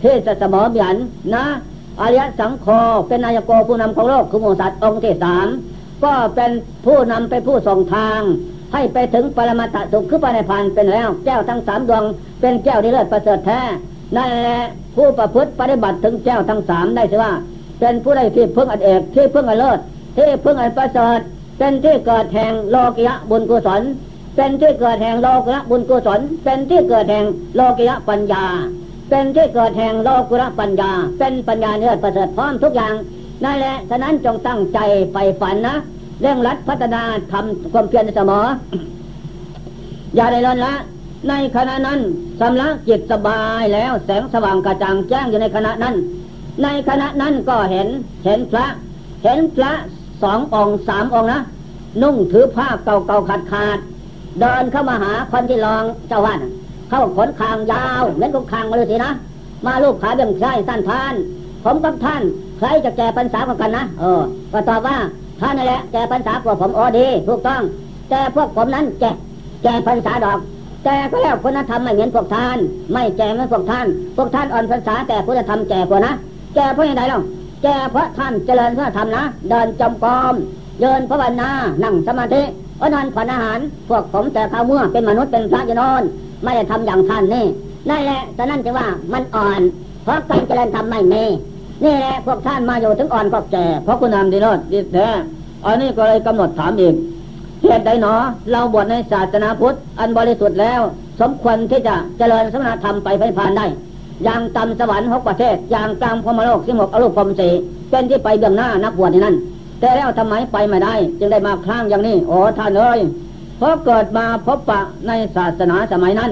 [0.00, 0.96] เทศสมอเบียน
[1.34, 1.44] นะ
[2.00, 2.66] อริยสังโฆ
[3.08, 5.46] เป็นนายกผู้นำของโลกคือมูสัตว์องค์ที่สาม
[6.04, 6.50] ก็เป็น
[6.86, 8.20] ผู้นำไปผู้ส่งทาง
[8.72, 12.04] ให้ไปถึงปรมาตสุขคือปในพันเป็นแล้ว แก้วทั้งสามดวง
[12.40, 13.60] เป็นแก้วที่เลิศประเสริฐแท้
[14.16, 14.60] นั่นแหละ
[14.96, 17.32] ผู้ประพฤติปฏิบัติถึงแก้วทั้งสามได้ใช่ว่า
[17.80, 19.78] เป็นผู้ได้ที่พึ่งอันเอกที่พึ่งอันเลิศ
[20.16, 21.20] ที่พึ่งอันประเสริฐ
[21.58, 23.82] เป็นที่เกิดแห่งโลกิยะบุญกุศล
[24.36, 28.44] เป็นที่เกิดแห่งโลกุระบุญกุศล เป็นที่เกิดแห่งโลกิยะปัญญา
[29.10, 32.94] เป็นที่เกิดแห่งโลกุระปัญญา เป็นปัญญาเนื้อประเสริฐพร้อมทุกอย่าง
[33.44, 34.78] นั่นแหละ ฉะนั้นจงตั้งใจ
[35.12, 35.76] ไปฝันนะ
[36.20, 37.02] เรื่องรัดพัฒนา
[37.32, 38.46] ทำความเพียรเสมอ
[40.14, 40.74] อย่าได้ลนละ
[41.28, 42.00] ในขณะนั้น
[42.40, 45.94] สำลักจิตสบายแล้วแสงสว่างกระจ่างแจ้งอยู่ในขณะนั้น
[46.62, 47.88] ในขณะนั้นก็เห็น
[48.24, 48.66] เห็นพระ
[49.24, 49.72] เห็นพระ
[50.22, 51.40] สององค์สามองค์นะ
[52.02, 53.78] นุ่งถือผ้าเก่าๆขาดขาด
[54.40, 56.40] เดินเข้ามาหาคนที่รองเจ้าวัน
[56.88, 59.12] เข้าขนคางยาวเหมือนกับคางมาเลยสินะ
[59.66, 61.14] มาลูกขาเบี่ยงใช่สั้นทาน
[61.64, 62.22] ผมกับท่าน
[62.62, 64.22] ใครจะแก่ปัญษากันนะเออ
[64.52, 64.96] ก็ตอบว่า
[65.40, 67.62] ท่านนั่นแหละแก่ปัญษาพวกผมโอดี ถูกต้อง
[68.10, 69.10] แต่พวกผมนั้นแก่
[69.62, 70.38] แก่ปัญษาดอก
[70.84, 72.58] แต่ก็แล้วคุณธรรมไม่เหมือนพวกท่าน
[72.92, 76.12] ไม่แก่เหมือนพวกท่าน พวกท่านอ่อนภาษาแต่คุณธรรมแก่กว่านะ
[76.54, 77.20] แก่เพราะอะไรล่ะ
[77.62, 80.34] แก่เพราะท่านเจริญคุณธรรมนะเดินจมกรม
[80.80, 81.50] เดินภาวนา
[81.82, 82.42] นั่งสมาธิ
[82.80, 86.02] อนันผ่อนอาหาร พวกผมแต่ข้าวมื่อเป็นมนุษย์เป็นพระจะนอน
[86.42, 87.46] ไม่ได้ทำอย่างท่านนี่
[87.90, 89.60] นั่นแหละแต่นั่นจะว่ามันอ่อน
[90.04, 91.24] เพราะการเจริญธรรมไม่มี
[91.84, 95.08] นี่แหละพวกท่านมาอยู่ถึงอ่อนก็แก่เพราะคุณธรรมดีโนดดีแท้
[95.64, 96.94] อันนี้ก็เลยกำหนดถามอีก
[97.62, 98.14] เหตุใดหนอ
[98.50, 100.80] เราบวชในศาสนาพุทธ อันบริสุทธิ์แล้ว
[101.20, 103.66] สมควรที่จะเจริญสมณธรรมไปไปผ่านได้
[104.24, 107.48] อย่างต่ำสวรรค์หกประเทศ อย่างกลางพมโลกสิบหกอรูปพรมสี
[107.90, 109.36] เป็นที่ไปเบื้องหน้านักบวชในนั้น
[109.80, 113.00] แต่แล้วทำไมไปไม่ได้ จึงได้มาครั้งอย่างนี้ โอ้ท่านเอ้ย
[113.58, 116.30] เพราะเกิดมาพบปะในศาสนาสมัยนั้น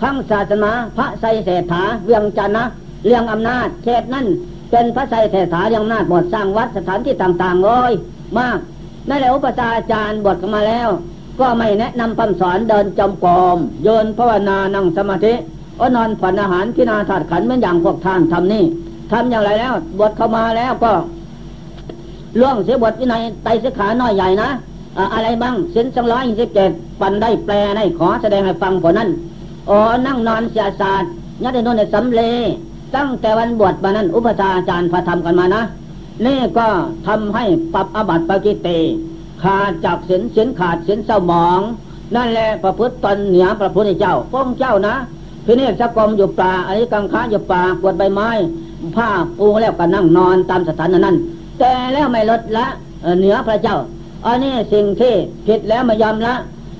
[0.00, 2.64] ครั้งศาสนาพระไสเศรษฐาเวียงจันนะ
[3.04, 4.26] เรียงอำนาจเขตนั้น
[4.70, 7.92] เป็นพระไสเศรษฐาเรียงนาจหมดสร้างวัดสถานที่ต่างๆเลย
[8.38, 8.58] มาก
[9.08, 10.88] นั่นแหละอุปชาอาจารย์บวชกันมาแล้ว
[11.40, 15.34] ก็ไม่แนะนำคำสอนเดินจมกรมโยนภาวนานั่งสมาธิ
[15.80, 18.64] อนอนผ่อนอาหารที่นาถาดขันเหมือนอย่างพวกท่านทำนี่
[19.12, 20.92] ทำอย่างไรแล้วบวชเข้ามาแล้วก็
[22.40, 24.48] ล่วงเสียบทวินัยไตสิขาน้อยใหญ่นะ
[25.14, 29.08] อะไรบ้างสินสังร้อยสิบเจ็ดปันได้แปลได้ขอแสดงให้ฟังผลนั้น
[29.68, 31.10] อ๋อนั่งนอนเสียศาสตร์
[31.42, 32.22] ยัดในโน่นในสำเล
[32.96, 35.62] ตั้งแต่วันบวชมานั้น อุปชาอาจารย์พาทำกันมานะ
[36.26, 36.68] นี่ก็
[37.06, 38.68] ทำให้ปรับอบัติปกิเต
[39.42, 41.60] ขาดจากสินสินขาดสินเศร้าหมอง
[42.16, 44.94] นั่นแหละประพฤติตนเหนือพระพุทธเจ้าพ้องเจ้านะ
[45.46, 48.28] พิเนศกรมอยู่ป่าอันนี้กังค้าอยู่ป่ากวดใบไม้
[48.96, 51.16] ผ้าปูแล้วก็นั่งนอนตามสถานนั้น
[51.58, 52.66] แต่แล้วไม่ลดละ
[53.18, 53.76] เหนือพระเจ้า
[54.26, 55.14] อันนี้สิ่งที่
[55.46, 56.34] ผิดแล้วไม่ยอมละ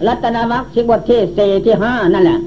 [0.07, 2.39] รัตนมรรคสิบทที่สี่ที่ห้านั่นแหละ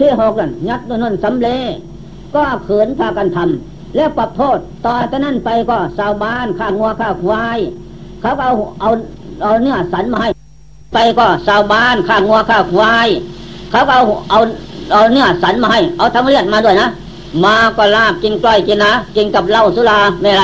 [0.00, 1.89] ที่หกนั่นยัดนนสำเร็จ
[2.34, 7.58] ก็เขินพากันทำแล้วปรับโทษต่อจากนั้นไปก็ชาวบ้านข้างัวข้าควาย
[8.20, 8.90] เขาเอาเอา
[9.42, 10.28] เอาเนื้อสันมาให้
[10.94, 13.08] ไปก็ชาวบ้านข้างัวข้าควาย
[13.70, 14.40] เขาเอาเอา
[14.92, 16.88] เอาเนื้อสันมาให้ เอาทั้งเลือดมาด้วยนะ
[17.44, 20.42] มาก็ลาบกินกล้อยกินนะกินกับเหล้าสุราไม่ไร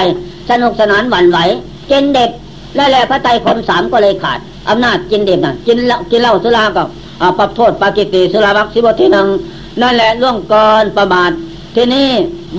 [0.51, 1.39] สนุกสนานหวั่นไหว
[1.91, 2.31] กินเด็ด
[2.77, 6.83] และแหละพระไตรคมสามก็เลยขาดอำนาจกินเด็ดนะกินเล่กินเหล้าสุราก็
[7.39, 9.27] ปรับโทษปากิติสุราวัคสิบทีหนึ่ง
[9.83, 11.31] นั่นแหละล่วงก่อนประมาท
[11.77, 12.09] ที่นี่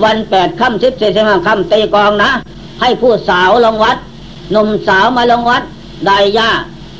[0.04, 2.30] วันแปดค่ำสิบสี่สิบห้าค่ำตีกองนะ
[2.80, 3.96] ให้ผู้สาวลงวัด
[4.50, 5.62] หนุ่มสาวมาลงวัด
[6.06, 6.50] ได้ยา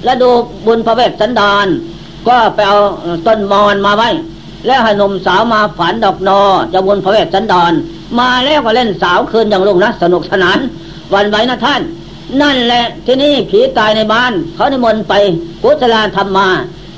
[0.05, 0.31] และดู
[0.67, 1.67] บุญพระเวทสันดร
[2.29, 2.79] ก็ไปเอา
[3.27, 4.09] ต้นมอนมาไว้
[4.67, 6.41] แล้วให้หนุ่มสาวมาฝันดอกนอ
[6.73, 7.73] จะบุญพระเวทสันดร
[8.19, 10.59] มาแล้วก็เล่นสาวคืนอย่างลุงนะสนุกสนาน
[11.15, 11.81] วันไว้นะท่าน
[12.41, 15.15] นั่นแหละที่นี่ผีตายในบ้าน เขาในมนไป
[15.63, 16.49] กุศลาธรรมมา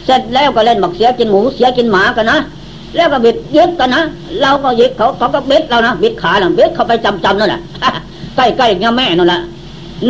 [0.07, 2.39] เสร็จแล้วก็เล่นบักเสียกินหมูเสียกินหมากันนะ
[2.97, 4.03] แล้วก็บิดยึดกันนะ
[4.43, 7.61] เราก็ยึดเขาเขาก็บิดเรานะบิดขาหลังบิดเขาไปจำจำนั่นแหละ
[8.37, 9.41] ใกล้ใกล้เงี้ยแม่นั่นแหละ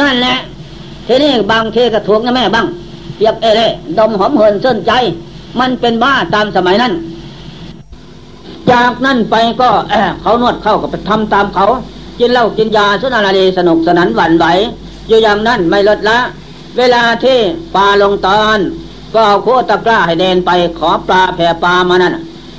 [0.01, 0.37] นั่นแหละ
[1.07, 2.67] ทีนี้บางเทีก็ถูกเงี้ยแม่บ้าง
[3.17, 3.67] เปียกเอเล่
[3.99, 4.93] ดมหอมเหินเส้นใจ
[5.61, 6.93] มันเป็นบ้าตามสมัยนั้น
[8.71, 9.71] จากนั้นไปก็
[10.21, 11.67] เขานวดเข้ากับไปทำตามเขา
[12.19, 14.47] กินเหล้ากินยาสุนารีสนุกสนันหวั่นไหว
[15.09, 16.19] อยู่อย่างนั้นไม่ลดละ
[16.79, 17.39] เวลาที่
[17.75, 18.59] ปลาลงตอน
[19.15, 22.13] ก็เอาโคตะกร้าให้เดนไปขอปลาแผ่ปลามานั่น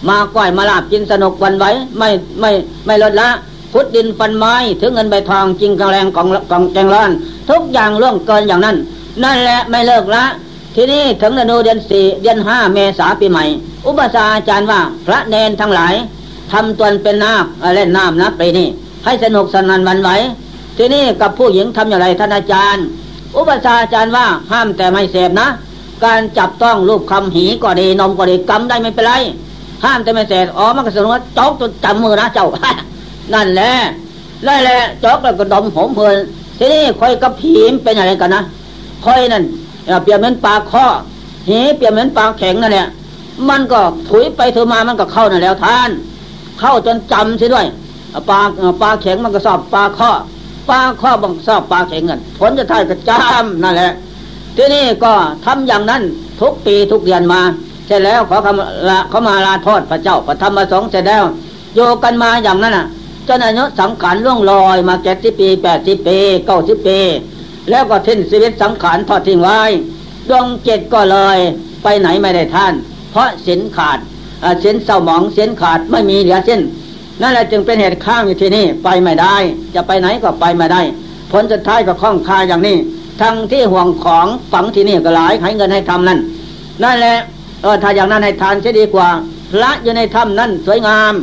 [0.09, 2.09] มาก้อยมาลาบกินสนุกวันไว้ไม่
[2.39, 2.51] ไม่
[2.85, 3.29] ไม่ลดละ
[3.73, 7.11] พุดดินฟันไม้ถึงเงินใบทองจริงกงแรงของกองแจงร้อน
[7.49, 8.77] ทุกอย่างล่วงเกินอย่างนั้น
[9.23, 10.23] นั่นแหละไม่เลิกละ
[10.75, 13.43] ทีนี้ถึงเดือนเดือนสี่เดือนห้าเมษาปีใหม่
[13.87, 15.93] อุปสาอาจารย์ว่าพระเนนทั้งหลาย
[16.51, 18.67] ทำตนเป็นนาคเล่นน้ำนะปีนี้
[19.05, 20.09] ให้สนุกสนานวันไหว
[20.77, 22.83] ทีนี้กับผู้หญิงทำอย่างไรท่านอาจารย์
[23.37, 25.47] อุปสาอาจารย์ว่าห้ามแต่ไม่เสพนะ
[26.05, 29.13] การจับต้องรูปคำหีก็ดีนมก็ดีกำได้ไม่เป็นไร
[29.84, 32.48] ห้ามแต่ไม่เสร็จอ๋อมันก็สรุปว่าจอกจนจำมือนะเจ้า
[33.34, 33.74] นั่นแหละ
[34.48, 36.17] นั่นแหละจอกแล้วก็ดมหอมเพลิน
[36.58, 38.41] ทีนี้คอยกับผีมเป็นอะไรกันนะ
[39.06, 39.44] คอยนั่น
[40.04, 40.86] เปียบเหมือนปลาข้อ
[41.50, 42.88] หีเปียบเหมือนปลาแข็งนั่นแหละ
[43.50, 45.89] มันก็ถุยไปถือมามันก็เข้านั่นแล้วท่าน
[46.60, 47.65] เข้าจนจำใช่ด้วย
[48.30, 48.39] ปลา
[48.82, 50.12] ปลาแข็งมันก็สอบปลาข้อ
[50.70, 53.91] ปลาข้อบังสอบปลาแข็งเงินผลจะท้ายก็จำนั่นแหละ
[54.58, 55.13] ทีนี้ก็
[55.46, 56.02] ทำอย่างนั้น
[56.41, 57.41] ทุกปีทุกเดือนมา
[57.93, 61.23] ร็จแล้วขอคำละเขามาลาทอดพระเจ้าพระธรรมประสงค์เสร็จแล้ว
[61.75, 62.86] โยกันมาอย่างนั้นอะ
[63.27, 66.99] จนอายุสังขารล่วงลอยมาเจ็ดสิบปีแปดสิบปีเก้าสิบปี
[67.69, 69.60] แล้วก็ทิ้นชีวิตสังขารทอดทิ้งไว้
[70.30, 71.38] ดวงเจ็ดก็เลย
[71.84, 72.73] ไปไหนไม่ได้ท่าน
[73.12, 73.99] เพราะเสินขาด
[74.62, 76.62] เสินเศร้าหมองเสินขาดไม่มีเหลือสิ้น
[77.21, 79.36] นั่นแหละจึงเป็นเหตุข้างอยู่ที่นี่ไปไม่ได้
[79.75, 80.82] จะไปไหนก็ไปไม่ได้
[81.32, 82.77] ผลสุดท้ายก็คล้องคาอย่างนี้
[83.21, 86.19] ทั้งที่ห่วงของฝังที่นี่ก็หลายให้เงินให้ทำนั่น
[86.84, 87.17] นั่นแหละ
[87.62, 89.10] เออถ้าอย่างนั้นให้ทานจะดีกว่า
[89.52, 91.13] พระอยู่ในถ้ำนั้นสวยงาม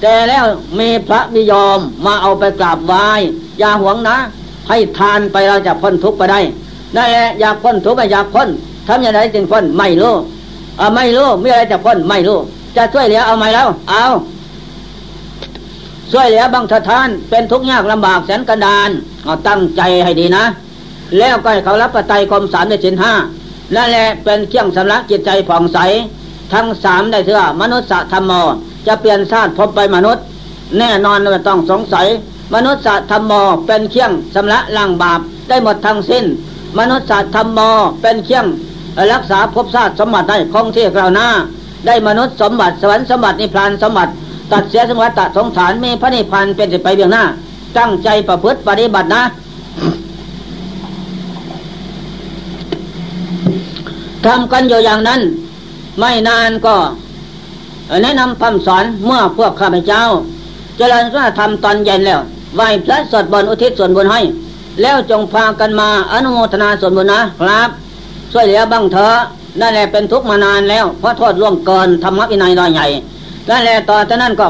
[0.00, 0.44] แต่แล้ว
[0.78, 3.06] มีพระนิยอมมาเอาไปกราบไหว้
[3.58, 4.16] อย่าหวงนะ
[4.68, 6.40] ให้ทานไปเราจะพ้นทุกข์ไปได้
[6.96, 8.48] นั่นแหละอยากพ้นทุกข์ไปอยากพ้น
[8.88, 10.14] ทำอย่างไรจึงพ้นไม่รู้
[10.80, 12.38] อ่าไม่รู้ไม่อะไรจะพ้นไม่รู้
[12.76, 14.04] จะช่วยเหลือเอาไหมแล้ว เอา
[16.12, 18.90] ช่วยเหลือบางทานเป็นทุกข์ยากลำบากแสนกระดาน
[19.24, 20.44] เอาตั้งใจให้ดีนะ
[21.18, 23.12] แล้วก็เขารับประไตรคมสามในสินห้า
[23.74, 25.78] นั่นแหละเป็นเครื่องสำลักจิตใจผ่องใส
[26.52, 28.32] ทั้งสามได้เถื่อมนุษย์ธรรมโม
[28.86, 30.24] จะเปลี่ยนชาติพบไปมนุษย์
[30.78, 32.06] แน่นอนไม่ต้องสงสัย
[32.54, 33.32] มนุษย์ธรรมโม
[33.66, 36.24] เป็นเครื่องสำลักล้างบาปได้หมดทั้งสิ้น
[36.78, 37.60] มนุษย์ธรรมโม
[38.02, 38.46] เป็นเครื่อง
[39.12, 41.28] รักษาภพชาติสมบัติได้คงที่กล่าวหน้า
[41.86, 44.12] ได้มนุษย์สมบัติสวรรค์สมบัตินิพพานสมบัติ
[44.52, 47.24] ตัดเสียสมบัติสงสารมีพระนิพพานเป็นสิไปเบียงหน้า
[47.78, 49.22] ตั้งใจประพฤติปฏิบัตินะ
[54.26, 55.20] ทำกันอยู่อย่างนั้น
[55.98, 56.76] ไม่นานก็
[58.02, 60.02] แนะนำคำสอนเมื่อพวกข้าพเจ้า
[60.76, 62.20] เจริญพระธรรมตอนเย็นแล้ว
[62.56, 64.20] ไหว้พระสวดบนอุทิศส่วนบุญให้
[64.82, 67.70] แล้วจงพากันมาอนุโมทนาส่วนบุญนะครับ
[68.32, 69.16] ช่วยเหลือบ้างเถอะ
[69.60, 72.86] นั่นแหละเป็นทุกข์มานานแล้ว เพราะโทษล่วงเกินธรรมะวินัยน้อยใหญ่
[73.48, 74.46] นั่นแหละต่อจากนั้นก็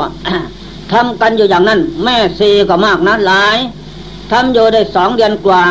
[0.92, 3.56] ทำกันอยู่อย่างนั้น แม่ซีก็มากนะหลาย
[4.30, 5.62] ทำอยู่ได้สองเดือนกว่า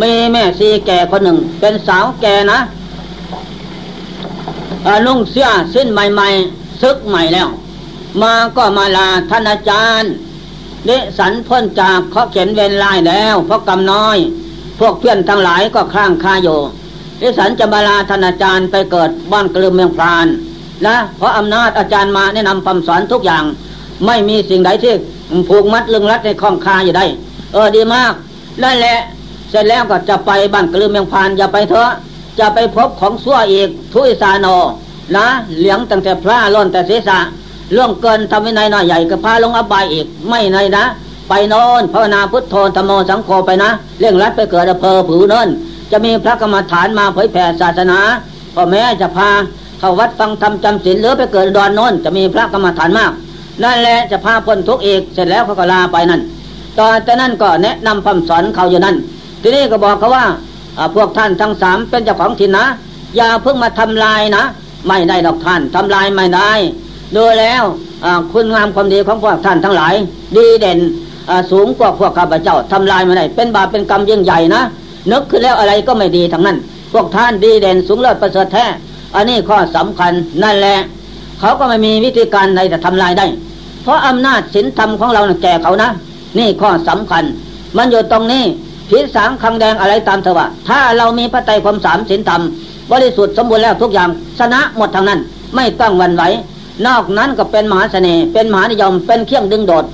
[0.00, 2.58] มีแม่ซีแก่คนหนึ่ง เป็นสาวแก่นะ
[5.06, 7.48] นุ่งเสื้อสิ้นใหม่ๆซึกใหม่แล้ว
[8.22, 10.10] มาก็มาลาท่านอาจารย์
[10.86, 14.18] เดสันพ้นจากเขาเขียนเวรลายแล้วเพราะกำน้อย
[14.78, 16.58] พวกเพื่อนทั้งหลายก็คลั่งคาอยู่
[17.18, 20.26] เดสันจะมาลาท่านอาจารย์ไปเกิดบ้านกลืมเมืองพราน
[20.86, 23.44] นะเพราะอำนาจอาจารย์มาแนะนำคำสอนทุกอย่าง
[24.06, 24.94] ไม่มีสิ่งใดที่
[25.48, 27.06] ผูกมัดลึงรัดในข้องคาอยู่ได้
[27.52, 28.12] เออดีมาก
[28.62, 28.98] นั่นแหละ
[29.54, 31.90] สร็จแล้วก็จะไปบ้านกลือเมียงพานอย่าไปเถอะ
[32.38, 34.46] จะไปพบของซั่วอีกทุยสาโน
[35.16, 35.26] นะ
[35.58, 37.18] เหลียงตั้งแต่พระล้นแต่ศีรษะ
[37.72, 40.84] เรื่องเกินทำวินัยน้อยใหญ่ก็พาลงอบายอีกไม่ในนะ
[41.28, 43.70] ไปโนนภาวนาพุทโธธรรมโมสังโฆไปนะ
[44.00, 45.48] เร่งรัดไปเกิดอำเภอผือเนิน
[45.92, 47.98] จะมีพระกรรมฐานมาเผยแผ่ศาสนา
[48.54, 49.28] พ่อแม่จะพา
[49.78, 53.12] เข้าวัดฟังธรรมจำศีลหรือไปเกิดดอนโนนจะมีพระกรรมฐานมาก
[53.62, 56.20] นั่นแหละจะพาพ้นทุกข์อีกเสร็จแล้วเขาก็ลาไปนั่น
[56.78, 58.96] ตอนแต่นั้นก็แนะนำคำสอนเขาอยู่นั่น
[59.42, 60.24] ทีนี้ก็บอกเขาว่า
[60.94, 62.64] พวกท่านทั้งสามเป็นเจ้าของถิ่นนะ
[63.16, 64.44] อย่าเพิ่งมาทำลายนะ
[64.88, 66.52] ไม่ได้ดอกท่านทำลายไม่ได้
[67.16, 67.62] ดูแล้ว
[68.32, 69.94] คุณงามความดีของพวกท่านทั้งหลาย
[70.36, 70.78] ดีเด่น
[71.50, 74.62] สูงกว่าพวกข้าพเจ้าทำลายไม่ได้เป็นบาปเป็นกรรมยิ่งใหญ่นะ
[75.12, 76.56] นึกขึ้นแล้วอะไรก็ไม่ดีทั้งนั้น
[76.92, 78.64] พวกท่านดีเด่นสูงเลิศประเสริฐแท้
[79.14, 80.12] อันนี้ข้อสำคัญ
[80.42, 80.76] นั่นแหละ
[81.40, 83.26] เขาก็ไม่มีวิธีการใดจะทำลายได้
[83.82, 85.90] เพราะอำนาจศีลธรรมของเราแก่เขานะ
[86.38, 87.24] นี่ข้อสำคัญ
[87.76, 88.44] มันอยู่ตรงนี้
[88.90, 92.42] พิสางคังแดงอะไรตามเถอะว่าถ้าเรามีพระไตรความสามศีลธรรม
[92.92, 94.08] บริสุทธิ์สมบูรณ์แล้วทุกอย่าง
[94.38, 95.20] ชนะหมดทางนั้น
[95.54, 96.22] ไม่ต้องวันไหว
[96.86, 99.84] นอกนั้นก็เป็นมหาเสน่ห์เป็นมหานิยมเป็นเครื่องดึงโดด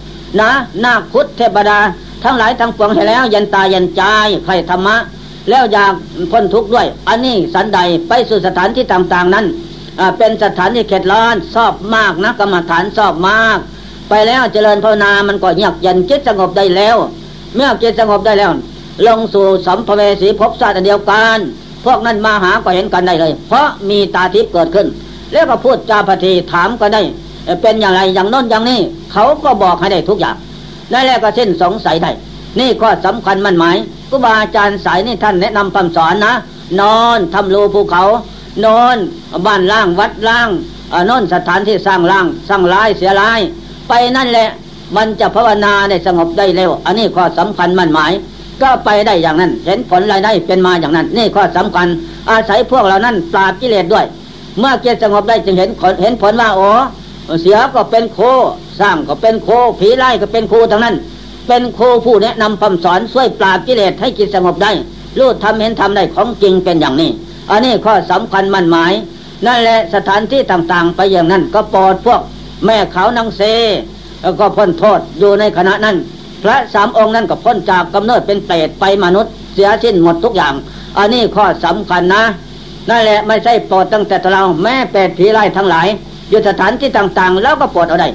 [0.41, 0.51] นะ
[0.85, 1.79] นาคุดเทพดา
[2.25, 4.03] ทั้งหลายทั้งปวงให้แล้ว ยันตายันใจ
[4.45, 4.97] ใครธรรมะ
[5.51, 5.93] แล้วอยาก
[6.31, 7.79] พ้นทุกข์ด้วย อันนี้สันใด
[8.09, 9.47] ไปสู่สถานที่ต่างๆนั้น
[10.19, 13.59] เป็นสถานที่เขตร้อนชอบมากนะกรรมฐานชอบมาก
[14.09, 16.97] ไปแล้วเจริญภาวนามันก็เงียบยันจิตสงบได้แล้ว
[17.55, 18.51] เมื่อจิตสงบได้แล้ว
[19.07, 21.39] ลงสู่สัมภเวสีภพชาติเดียวกัน
[21.85, 24.87] พวกนั้นมาหาก็เห็นกันได้เลย เพราะมีตาทิพย์เกิดขึ้น
[25.33, 27.03] แล้วก็พูดจาพทีถามก็ได้
[27.63, 28.81] เป็นอย่างไรอย่างน้นอย่างนี้
[29.13, 30.37] เขาก็บอกให้ได้ทุกอย่าง
[30.93, 32.11] นั่นแหละก็เส้นสงสัยได้
[32.61, 33.77] นี่ก็สำคัญมันหมาย
[34.09, 36.33] ครูบาอาจารย์สายนี่ท่านแนะนำคำสอนนะ
[36.81, 38.05] นอนทำรูภูเขา
[38.65, 38.97] นอน
[39.47, 40.49] บ้านล่างวัดล่าง
[41.11, 43.41] นอนสถานที่สร้างล่างสร้างร้ายเสียร้าย
[43.89, 44.49] ไปนั่นแหละ
[44.97, 48.13] มันจะภาวนาได้สงบได้เร็ว อันนี้ข้อสำคัญมันหมาย
[48.63, 51.89] ก็ไปได้อย่างนั้น เห็นผลรายได้เป็นมาอย่างนั้น นี่ข้อสำคัญ
[52.31, 54.05] อาศัยพวกเรานั้นปราบกิเลสด้วย
[54.59, 56.69] เมื่อเกิสงบได้จึงเห็นผลเห็นผลว่าโอ้
[57.43, 58.19] เสียก็เป็นโค
[58.81, 59.49] สร้างก็เป็นโค
[59.81, 60.97] ผีไล่ก็เป็นโคทั้งนั้น
[61.49, 64.73] เป็นโคผู้แนะนำคำสอนช่วยปราบกิเลสให้จิตสงบได้
[65.19, 67.11] รู้ทำเห็นทำได้ของจริงเป็นอย่างนี้
[67.51, 68.93] อันนี้ข้อสำคัญมั่นหมาย
[69.47, 72.21] นั่นแหละสถานที่ต่างๆ ไปอย่างนั้นก็ปลอดพวก
[72.65, 73.43] แม่เขานางเซ
[74.23, 75.97] แล้วก็พ้นโทษอยู่ในขณะนั้น
[76.43, 80.55] พระสามองค์นั้นก็พ้นจากกำเนิดเป็นเปรตไปมนุษย์เสียสิ้นหมดทุกอย่าง
[80.99, 82.23] อันนี้ข้อสำคัญนะ
[82.89, 85.87] นั่นแหละไม่ใช่ปรดตั้งแต่เราแม่แปดผีไล่ทั้งหลาย
[86.31, 88.09] อยู่สถานที่ต่างๆ แล้วก็ปรดเอาได้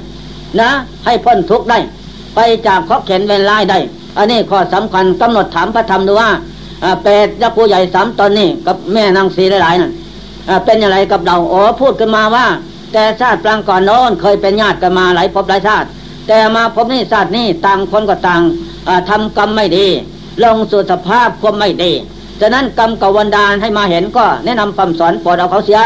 [0.60, 0.70] นะ
[1.04, 1.78] ให้พ้นทุกข์ได้
[2.34, 3.78] ไปจากข้อเข็นเวรไล่ได้
[4.16, 6.30] อันนี้ข้อสำคัญกำหนดถามพระธรรมดูว่า
[7.02, 9.90] เปรตยักษ์ผู้ใหญ่สามตอนนี้กับแม่นางสีหลายๆนั่น
[10.64, 12.46] เป็นอย่างไรกับเราโอ้พูดกันมาว่า
[12.92, 15.88] แต่ชาติปรางก่อนโน้นเคยเป็นญาติกันมาหลายภพหลายชาติ
[16.28, 18.42] แต่มาพบนี้ชาตินี้ต่างคนก็ต่าง
[19.08, 19.86] ทำกรรมไม่ดี
[20.42, 21.92] ลงสู่สภาพความไม่ดี
[22.40, 25.80] ฉะนั้นกรรมกวันดานให้มาเห็นก็แนะนำคำสอนปลดเอาเขาเสีย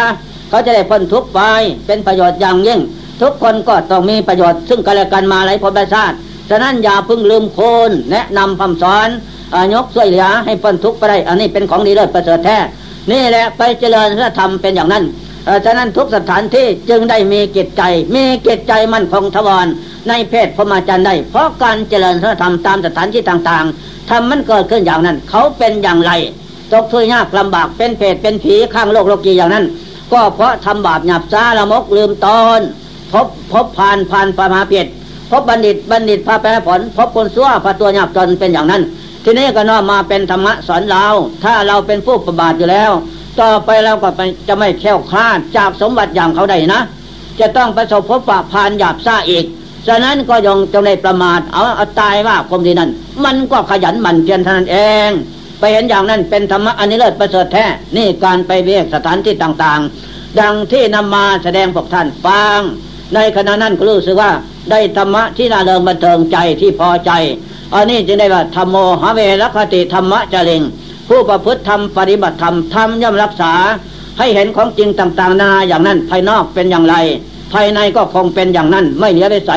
[0.48, 1.40] เขาจะได้พ้นทุกข์ไป
[1.86, 2.80] เป็นประโยชน์อย่างยิ่ง
[3.20, 6.16] ทุกคนก็ต้องมีประโยชน์ ซึ่งกันและกันมาหลายภพชาติ
[6.50, 9.08] ฉะนั้นอย่าพึ่งลืมโคนแนะนำคำสอน
[9.54, 12.58] อยกช่วยเหลือให้พ้นทุกข์ไปได้ อันนี้เป็นของดีเลิศประเสริฐแท้
[13.10, 15.04] นี่แหละไปเจริญพระธรรมเป็นอย่างนั้น
[15.64, 17.82] ฉะนั้นทุกสถานที่จึงได้มีเกิจใจ
[18.14, 19.66] มีเกิจใจมั่นคงทวาร
[20.08, 26.12] ในเพศพรหมจรรย์ได้ เพราะการเจริญพระธรรมตามสถานที่ต่างๆทำมันเกิดขึ้นอย่างนั้น เขาเป็นอย่างไร
[26.72, 29.64] ตกทุกข์ยากลำบากเป็นเพศเป็นผีข้างโลกโลกีอย่างนั้น
[30.12, 32.60] ก็เพราะทำบาปหยาบซาละมกลืมตอน
[33.12, 34.86] พบพบผ่านผ่านปามาเปียด
[35.30, 38.82] พบบัณฑิตบัณฑิตพาแปรผล พบคนซั่วพาตัวหยาบจนเป็นอย่างนั้น
[39.24, 41.04] ทีนี้ก็น้อมมาเป็นธรรมะสอนเรา
[41.44, 42.90] ถ้าเราเป็นผู้ประบาทอยู่แล้ว
[43.40, 44.08] ต่อไปเราก็
[44.48, 46.80] จะไม่แค่วคลาดจากสมบัติอย่างเขาได้นะ
[47.40, 49.44] จะต้องประสบพบปะผ่านหยาบซ่าอีก
[49.86, 52.90] ฉะนั้นก็ยองจงในประมาทเอาเอาตายว่าคมดีนั้น
[53.24, 54.76] มันก็ขยันหมั่นเพียรเท่านั้นเอ
[55.08, 55.10] ง
[55.58, 57.64] ไปเห็นอย่างนั้นเป็นธรรมะอันนี้เลิศประเสริฐแท้
[57.96, 62.60] นี่การไปเวียกสถานที่ต่างๆ ดังที่นำมาแสดงพวกท่านฟัง
[63.14, 64.30] ในขณะนั้นก็รู้สึกว่า
[64.70, 67.10] ได้ธรรมะที่น่าเริงบันเทิงใจที่พอใจ
[67.74, 70.62] อันนี้จึงได้ว่าธรรมโมหเวรคติธรรมะจริง
[71.12, 73.52] ผู้ประพฤติธรรมปฏิบัติธรรมธรรมย่อมรักษา
[74.18, 76.94] ให้เห็นของจริงต่างๆ นาอย่างนั้นภายนอกเป็นอย่างไร
[77.52, 79.52] ภายในก็คงเป็นอย่างนั้น ไม่เหนียวไปใส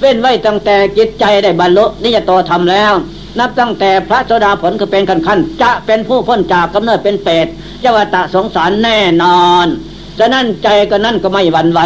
[0.00, 2.92] เว้นไว้ตั้งแต่จิตใจได้บรรลุนิยตโตธรรมแล้ว
[3.38, 7.46] นับตั้งแต่พระโสดาผลก็เป็นขั้นขั้นจะเป็นผู้พ้นจากกำเนิดเป็นเปรต
[7.80, 9.66] เจวตะสงสารแน่นอน
[10.18, 11.80] ฉะนั้นใจก็นั่นก็ไม่หวั่นไหว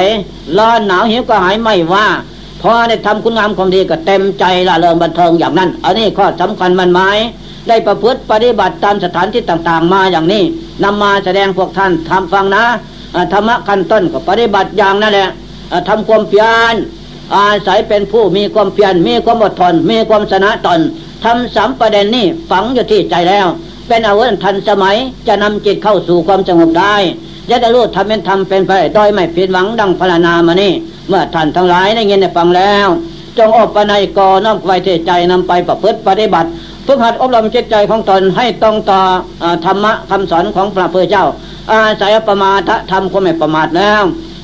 [0.58, 2.06] ร้อนหนาวหิวก็หายไม่ว่า
[2.62, 7.18] พอได้ทำคุณงามความดีก็เต็มใจละเริงบันเทิงอย่างนั้น อันนี้ข้อสำคัญมันหมาย
[7.68, 10.42] ได้ประพฤติปฏิบัติตามสถานที่ต่างๆ มาอย่างนี้
[10.84, 12.64] นำมาแสดงพวกท่านทำฟังนะ
[13.32, 15.28] ธรรมะขั้นต้นก็ปฏิบัติอย่างนั่นแหละ
[15.88, 16.74] ทำความเพียร
[17.34, 20.80] อาศัยเป็นผู้มีความเพียรมีความอดทน มีความชนะตน
[21.24, 23.46] ทำสามประเด็นนี้ฝังอยู่ที่ใจแล้ว
[23.88, 24.96] เป็นอาวุธทันสมัย
[25.28, 26.94] จะนำจิตเข้าสู่ความสงบได้
[27.50, 30.72] จะได้รู้ทำเป็นทำเป็นไปโดยไม่ผิดหวังดังพรนามานี่
[31.08, 32.88] เมื่อท่านทั้งหลายได้ยินได้ฟังแล้ว
[33.38, 36.48] จงอบปนัยกอน้อมไว้ที่ใจนำไปประพฤติปฏิบัติ
[36.86, 39.00] ฝึกหัดอบรมจิตใจของตนให้ตรงต่อ
[39.64, 41.26] ธรรมะคำสอนของพระพุทธเจ้า
[41.72, 44.02] อาศัยประมาทธรรมก็ไม่ประมาทแล้ว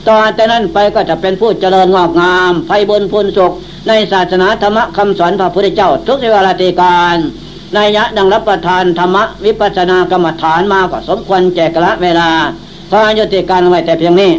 [0.08, 3.52] ต่อแต่นั้นไปก็จะเป็นผู้เจริญงอกงามไฟบนพุนสุข
[3.88, 7.16] ในศาสนาธรรมะคำสอนพระพุทธเจ้า ทุกเวลาตีการ
[7.76, 12.30] นายะดังรับประทานธรรมะวิปัสสนากรรมฐานมาก็สมควรแก่กละเวลา
[12.90, 14.30] พายุติการไว้แต่เพียงนี้